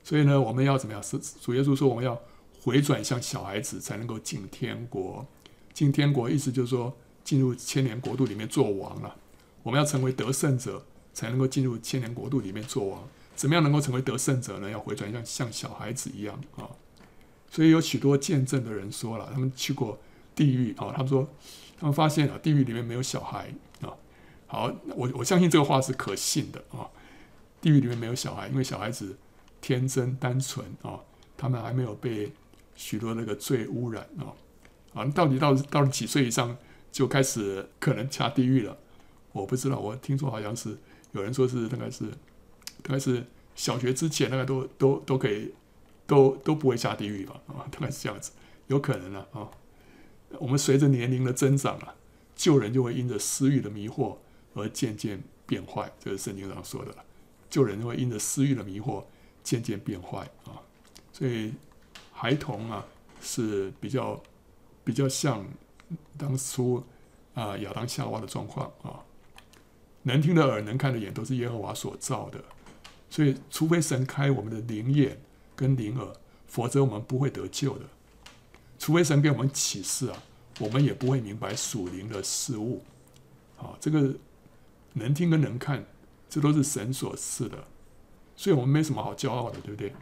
[0.03, 1.01] 所以呢，我们要怎么样？
[1.01, 2.21] 是主耶稣说，我们要
[2.61, 5.25] 回转向小孩子，才能够进天国。
[5.73, 9.15] 进天国意思就是说，进入千年国度里面做王了。
[9.63, 13.09] 我们要成为得胜者，才能够进入千年国度里面做王。
[13.35, 14.69] 怎么样能够成为得胜者呢？
[14.69, 16.69] 要回转向像小孩子一样啊。
[17.51, 19.99] 所以有许多见证的人说了，他们去过。
[20.37, 20.91] 地狱啊！
[20.91, 21.29] 他们说，
[21.79, 23.95] 他们发现啊，地狱里面没有小孩啊。
[24.49, 26.91] 好，我我相信这个话是可信的啊。
[27.61, 29.17] 地狱里面没有小孩，因为小孩子
[29.61, 30.99] 天真单纯啊，
[31.37, 32.33] 他们还没有被
[32.75, 34.35] 许多那个罪污染啊。
[34.93, 36.57] 啊，到底到到了几岁以上
[36.91, 38.77] 就开始可能下地狱了？
[39.31, 40.77] 我不知道，我听说好像是
[41.15, 42.05] 有人说是大概是
[42.83, 43.25] 大概是
[43.55, 45.55] 小学之前，大概都都都可以
[46.09, 47.41] 都都不会下地狱吧？
[47.47, 48.33] 啊，大概是这样子，
[48.67, 49.49] 有可能了啊。
[50.41, 51.95] 我们随着年龄的增长啊，
[52.35, 54.17] 旧人就会因着私欲的迷惑
[54.55, 57.05] 而渐渐变坏，这是圣经上说的了。
[57.49, 59.05] 旧人会因着私欲的迷惑
[59.45, 60.59] 渐渐变坏啊，
[61.13, 61.55] 所以
[62.11, 62.85] 孩童啊
[63.21, 64.21] 是比较
[64.83, 65.47] 比较像
[66.19, 66.83] 当初
[67.35, 69.04] 啊亚当夏娃的状况啊。
[70.05, 72.43] 能听的耳，能看的眼，都是耶和华所造的，
[73.11, 75.21] 所以除非神开我们的灵眼
[75.55, 76.13] 跟灵耳，
[76.47, 77.85] 否则我们不会得救的。
[78.79, 80.23] 除非神给我们启示啊，
[80.61, 82.83] 我们也不会明白属灵的事物。
[83.57, 84.15] 啊，这个
[84.95, 85.87] 能听跟能看，
[86.29, 87.65] 这都是神所赐的，
[88.37, 89.95] 所以我们没什么好骄傲的，对不对？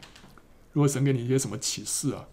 [0.72, 2.26] 如果神给你一些什么启示啊，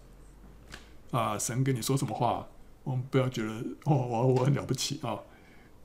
[1.12, 2.48] 啊，神跟你说什么话，
[2.82, 3.50] 我们不要觉得
[3.84, 5.20] 哦，我我很了不起啊。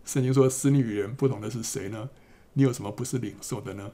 [0.06, 2.10] 圣经说，使你与人不同的是谁呢？
[2.54, 3.92] 你有什么不是领受的呢？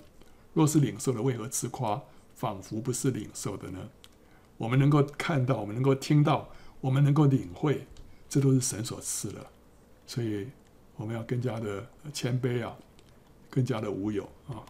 [0.54, 2.04] 若是领受的，为何自夸，
[2.36, 3.90] 仿佛不是领受的呢？
[4.58, 6.50] 我们能够看到，我们能够听到。
[6.82, 7.86] 我们能够领会，
[8.28, 9.46] 这都是神所赐的，
[10.08, 10.48] 所以
[10.96, 12.76] 我们要更加的谦卑啊，
[13.52, 14.66] 更加的无有啊。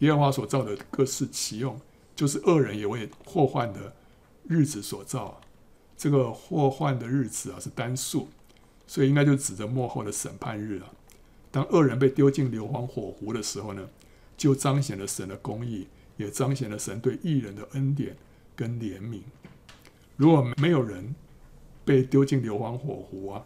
[0.00, 1.80] 耶和华所造的各适其用，
[2.14, 3.96] 就是恶人也为祸患的
[4.46, 5.40] 日子所造。
[5.96, 8.28] 这个祸患的日子啊是单数，
[8.92, 10.92] 所以应该就指着末后的审判日啊。
[11.50, 13.88] 当恶人被丢进硫磺火湖的时候呢，
[14.36, 15.86] 就彰显了神的公义，
[16.18, 18.14] 也彰显了神对义人的恩典
[18.54, 19.20] 跟怜悯。
[20.18, 21.14] 如果没有人
[21.86, 23.42] 被丢进硫磺火湖啊，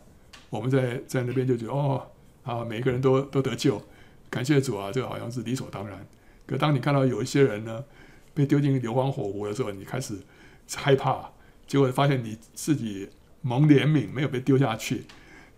[0.51, 2.05] 我们在在那边就觉得哦，
[2.43, 3.81] 啊，每个人都都得救，
[4.29, 6.05] 感谢主啊，这个好像是理所当然。
[6.45, 7.85] 可当你看到有一些人呢
[8.35, 10.19] 被丢进硫磺火湖的时候，你开始
[10.75, 11.31] 害怕，
[11.69, 13.09] 结果发现你自己
[13.43, 15.05] 蒙怜悯，没有被丢下去，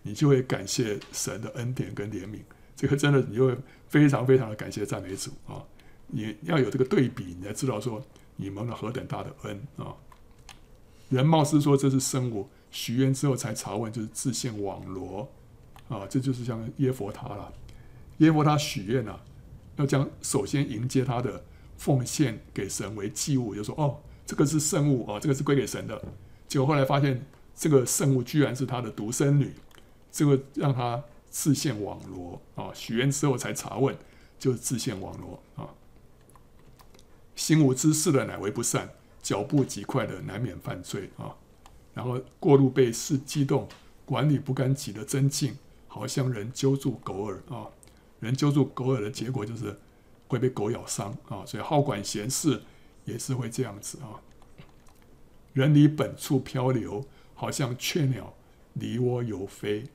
[0.01, 2.39] 你就会感谢神的恩典跟怜悯。
[2.75, 3.57] 这个真的，你就会
[3.87, 5.61] 非常非常的感谢赞美主啊！
[6.07, 8.01] 你要有这个对比，你才知道说
[8.37, 9.93] 你蒙了何等大的恩啊！
[11.09, 15.29] 人貌似说这是圣物，许愿之后才查问，就是自陷网罗
[15.89, 16.07] 啊！
[16.09, 17.53] 这就是像耶佛他了。
[18.19, 19.19] 耶佛他许愿啊，
[19.75, 21.43] 要将首先迎接他的
[21.77, 26.01] 奉献给神为祭物，就说哦，这个是圣物啊，这个是归给神的。
[26.47, 29.53] 结果后来发现这个圣物居然是他的独生女，
[30.11, 33.95] 这个让他自陷网罗啊，许愿之后才查问，
[34.37, 35.69] 就是自陷网罗啊。
[37.35, 38.89] 行无知识的乃为不善，
[39.21, 41.35] 脚步极快的难免犯罪啊。
[41.93, 43.67] 然后过路被事激动，
[44.05, 45.57] 管理不干己的争竞，
[45.87, 47.67] 好像人揪住狗耳啊。
[48.19, 49.79] 人揪住狗耳的结果就是
[50.27, 51.45] 会被狗咬伤啊。
[51.45, 52.61] 所以好管闲事
[53.05, 54.19] 也是会这样子啊。
[55.53, 58.33] 人离本处漂流，好像雀鸟
[58.73, 59.85] 离窝游飞。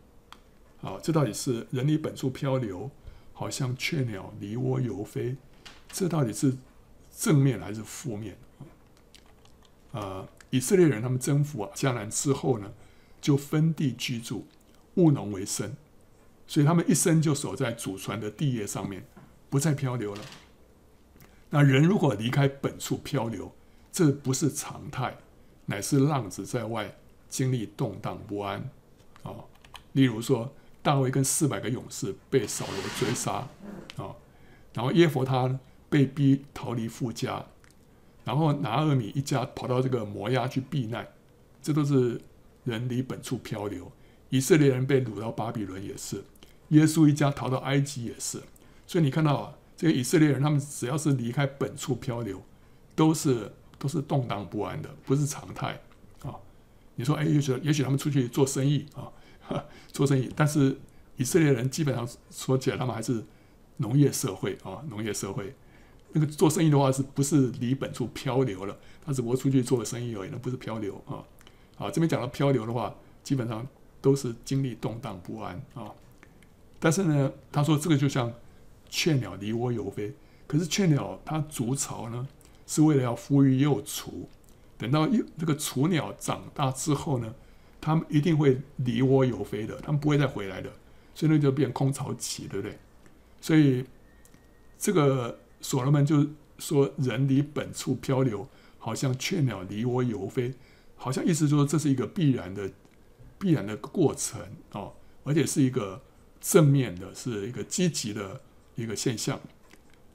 [0.85, 2.90] 啊，这到底是人离本处漂流，
[3.32, 5.35] 好像雀鸟离窝游飞，
[5.90, 6.55] 这到底是
[7.16, 8.36] 正面还是负面？
[9.93, 12.70] 啊，以色列人他们征服啊迦南之后呢，
[13.19, 14.47] 就分地居住，
[14.97, 15.74] 务农为生，
[16.47, 19.06] 所以他们一生就守在祖传的地业上面，
[19.48, 20.20] 不再漂流了。
[21.48, 23.51] 那人如果离开本处漂流，
[23.90, 25.16] 这不是常态，
[25.65, 26.94] 乃是浪子在外
[27.31, 28.69] 经历动荡不安
[29.23, 29.32] 啊。
[29.93, 30.52] 例如说。
[30.85, 33.48] 大卫跟四百个勇士被扫罗追杀，
[33.97, 34.15] 啊，
[34.74, 35.59] 然后耶弗他
[35.89, 37.43] 被逼逃离富家，
[38.23, 41.09] 然后拿厄米一家跑到这个摩押去避难，
[41.62, 42.20] 这都是
[42.65, 43.90] 人离本处漂流。
[44.28, 46.23] 以色列人被掳到巴比伦也是，
[46.69, 48.43] 耶稣一家逃到埃及也是。
[48.86, 52.43] 所以你看到啊，这个以色列人他们只要是离开本处漂流，
[52.94, 55.81] 都是都是动荡不安的，不是常态
[56.23, 56.36] 啊。
[56.97, 59.09] 你说，哎，也许也许他们出去做生意啊。
[59.93, 60.77] 做生意，但是
[61.16, 63.25] 以色列人基本上说起来，他们还是
[63.79, 65.55] 农业社会啊，农业社会。
[66.12, 68.77] 那个做生意的话，是不是离本处漂流了？
[69.05, 71.23] 他只不过出去做了生意而已，那不是漂流啊。
[71.77, 73.66] 啊，这边讲到漂流的话，基本上
[74.01, 75.91] 都是经历动荡不安啊。
[76.79, 78.33] 但是呢，他说这个就像
[78.89, 80.15] 雀鸟离窝游飞，
[80.47, 82.29] 可是雀鸟它筑巢呢，
[82.66, 84.29] 是为了要孵育幼雏，
[84.79, 87.35] 等到幼这个雏鸟长大之后呢，
[87.85, 90.73] 他们一定会离窝游飞的，他们不会再回来的，
[91.15, 92.78] 所以那就变空巢期，对不对？
[93.43, 93.85] 所以
[94.78, 96.27] 这个所罗门就
[96.59, 98.48] 说：“人离本处漂流，
[98.78, 100.55] 好像雀鸟离窝游飞，
[100.97, 102.70] 好像意思说这是一个必然的、
[103.39, 104.40] 必然的过程
[104.73, 106.01] 哦，而且是一个
[106.40, 108.40] 正面的，是一个积极的
[108.77, 109.39] 一个现象。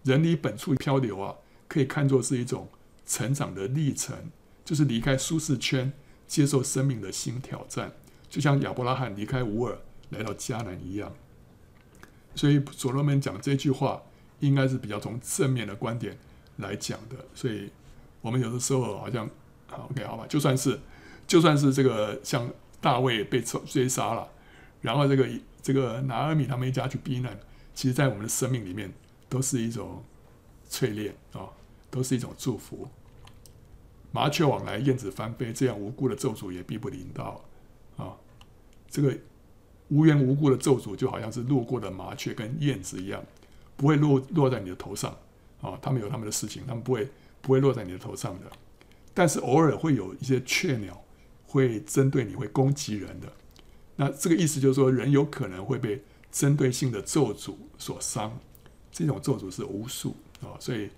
[0.01, 1.35] 人离本处漂流啊，
[1.67, 2.67] 可以看作是一种
[3.05, 4.31] 成长的历程，
[4.65, 5.93] 就是离开舒适圈。”
[6.29, 7.91] 接受生命的新挑战，
[8.29, 9.77] 就像亚伯拉罕离开乌尔
[10.11, 11.11] 来到迦南一样。
[12.35, 14.01] 所以所罗门讲这句话，
[14.39, 16.15] 应该是比较从正面的观点
[16.57, 17.15] 来讲的。
[17.33, 17.71] 所以
[18.21, 19.27] 我们有的时候好像，
[19.67, 20.79] 好 OK 好吧，就算是
[21.27, 22.47] 就算是这个像
[22.79, 24.29] 大卫被追杀了，
[24.81, 25.27] 然后这个
[25.63, 27.37] 这个拿俄米他们一家去避难，
[27.73, 28.93] 其实在我们的生命里面
[29.27, 30.03] 都是一种
[30.69, 31.49] 淬炼啊，
[31.89, 32.87] 都是一种祝福。
[34.11, 37.43] 麻雀往来，燕子翻飞，这样无故的咒诅也必不临到
[37.95, 38.17] 啊！
[38.89, 39.15] 这个
[39.89, 43.23] 无缘无故的咒诅，就好像是路过的麻雀跟燕子一样，
[43.77, 45.15] 不会落落在你的头上
[45.61, 45.77] 啊。
[45.79, 47.07] 他们有他们的事情，他们不会
[47.39, 48.45] 不会落在你的头上的。
[49.13, 50.99] 但是偶尔会有一些雀鸟
[51.45, 53.31] 会针对你，会攻击人的。
[53.95, 58.35] 那这个意思就是说，人有可能会被针对性的咒诅所伤。
[58.91, 60.89] 这种咒诅是巫术啊，所以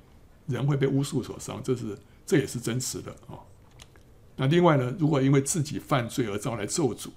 [0.47, 1.97] 人会被巫术所伤，这是。
[2.25, 3.39] 这也是真实的啊。
[4.37, 7.09] 那另外呢，如果因为自己犯罪而招来咒诅，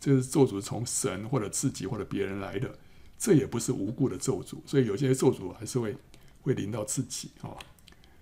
[0.00, 2.78] 这是咒诅从神或者自己或者别人来的，
[3.18, 4.56] 这也不是无故的咒诅。
[4.66, 5.96] 所以有些咒诅还是会
[6.42, 7.56] 会临到自己啊。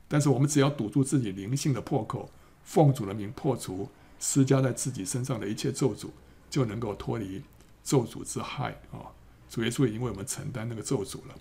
[0.08, 2.30] 但是我们只要堵住自己灵性的破口，
[2.62, 3.88] 奉主的名破除
[4.20, 6.08] 施加在自己身上的一切咒诅，
[6.50, 7.42] 就能够脱离
[7.82, 9.08] 咒诅之害啊。
[9.48, 11.34] 主耶稣已经为我们承担那个咒诅了，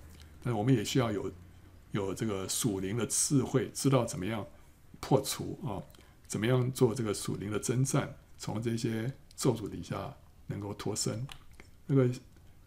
[0.43, 1.31] 但是我们也需要有
[1.91, 4.45] 有这个属灵的智慧，知道怎么样。
[5.01, 5.83] 破除啊，
[6.27, 10.15] 怎么样做这个属灵的征战，从这些咒诅底下
[10.47, 11.27] 能够脱身？
[11.87, 12.09] 那个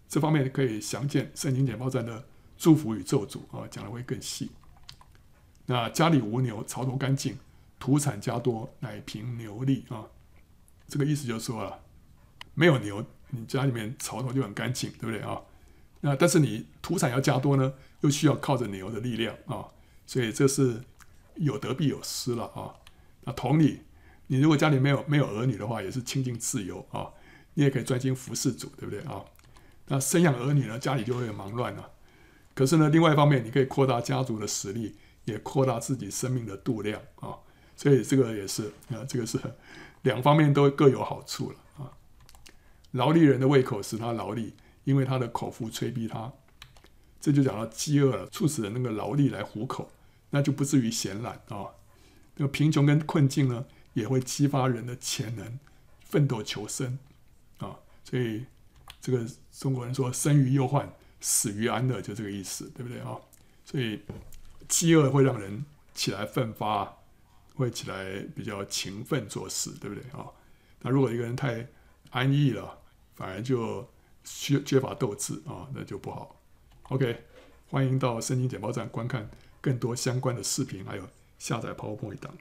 [0.08, 2.26] 这方面可以详见圣经简报站的
[2.58, 4.50] 祝福与咒诅啊，讲的会更细。
[5.66, 7.38] 那家里无牛，槽头干净，
[7.78, 10.04] 土产加多，乃凭牛力啊。
[10.88, 11.78] 这个意思就是说啊，
[12.52, 15.40] 没有牛，你家里面槽头就很干净，对不对啊？
[16.00, 19.68] 那但是你土产要加多呢，又需要靠着牛的力量啊，
[20.04, 20.82] 所以这是。
[21.36, 22.74] 有得必有失了啊！
[23.24, 23.82] 那同理，
[24.28, 27.10] 你如果家里没有没有儿女的话，也是亲近自由啊，
[27.54, 29.24] 你也可以专心服侍主，对不对啊？
[29.88, 31.90] 那生养儿女呢，家里就会忙乱了。
[32.54, 37.36] 可是呢，另外一方面，你可以扩大家族的实力，也扩大自己生命的度量啊。
[37.76, 39.38] 所以这个也是啊，这个是
[40.02, 41.90] 两方面都各有好处了啊。
[42.92, 44.54] 劳力人的胃口使他劳力，
[44.84, 46.32] 因为他的口腹催逼他。
[47.20, 49.90] 这就讲到饥饿了，促使人那个劳力来糊口。
[50.34, 51.70] 那就不至于闲懒啊。
[52.34, 55.60] 那个贫穷跟困境呢，也会激发人的潜能，
[56.00, 56.98] 奋斗求生
[57.58, 57.78] 啊。
[58.02, 58.44] 所以
[59.00, 63.16] 这个中国人说“生于忧患，死于安乐”，就这个意思，对不对啊？
[63.64, 64.02] 所以
[64.66, 66.92] 饥饿会让人起来奋发，
[67.54, 70.26] 会起来比较勤奋做事，对不对啊？
[70.80, 71.64] 那如果一个人太
[72.10, 72.76] 安逸了，
[73.14, 73.88] 反而就
[74.24, 76.42] 缺缺乏斗志啊，那就不好。
[76.88, 77.24] OK，
[77.68, 79.30] 欢迎到圣经简报站观看
[79.64, 81.08] 更多相关的视频，还有
[81.38, 82.36] 下载 PowerPoint 档。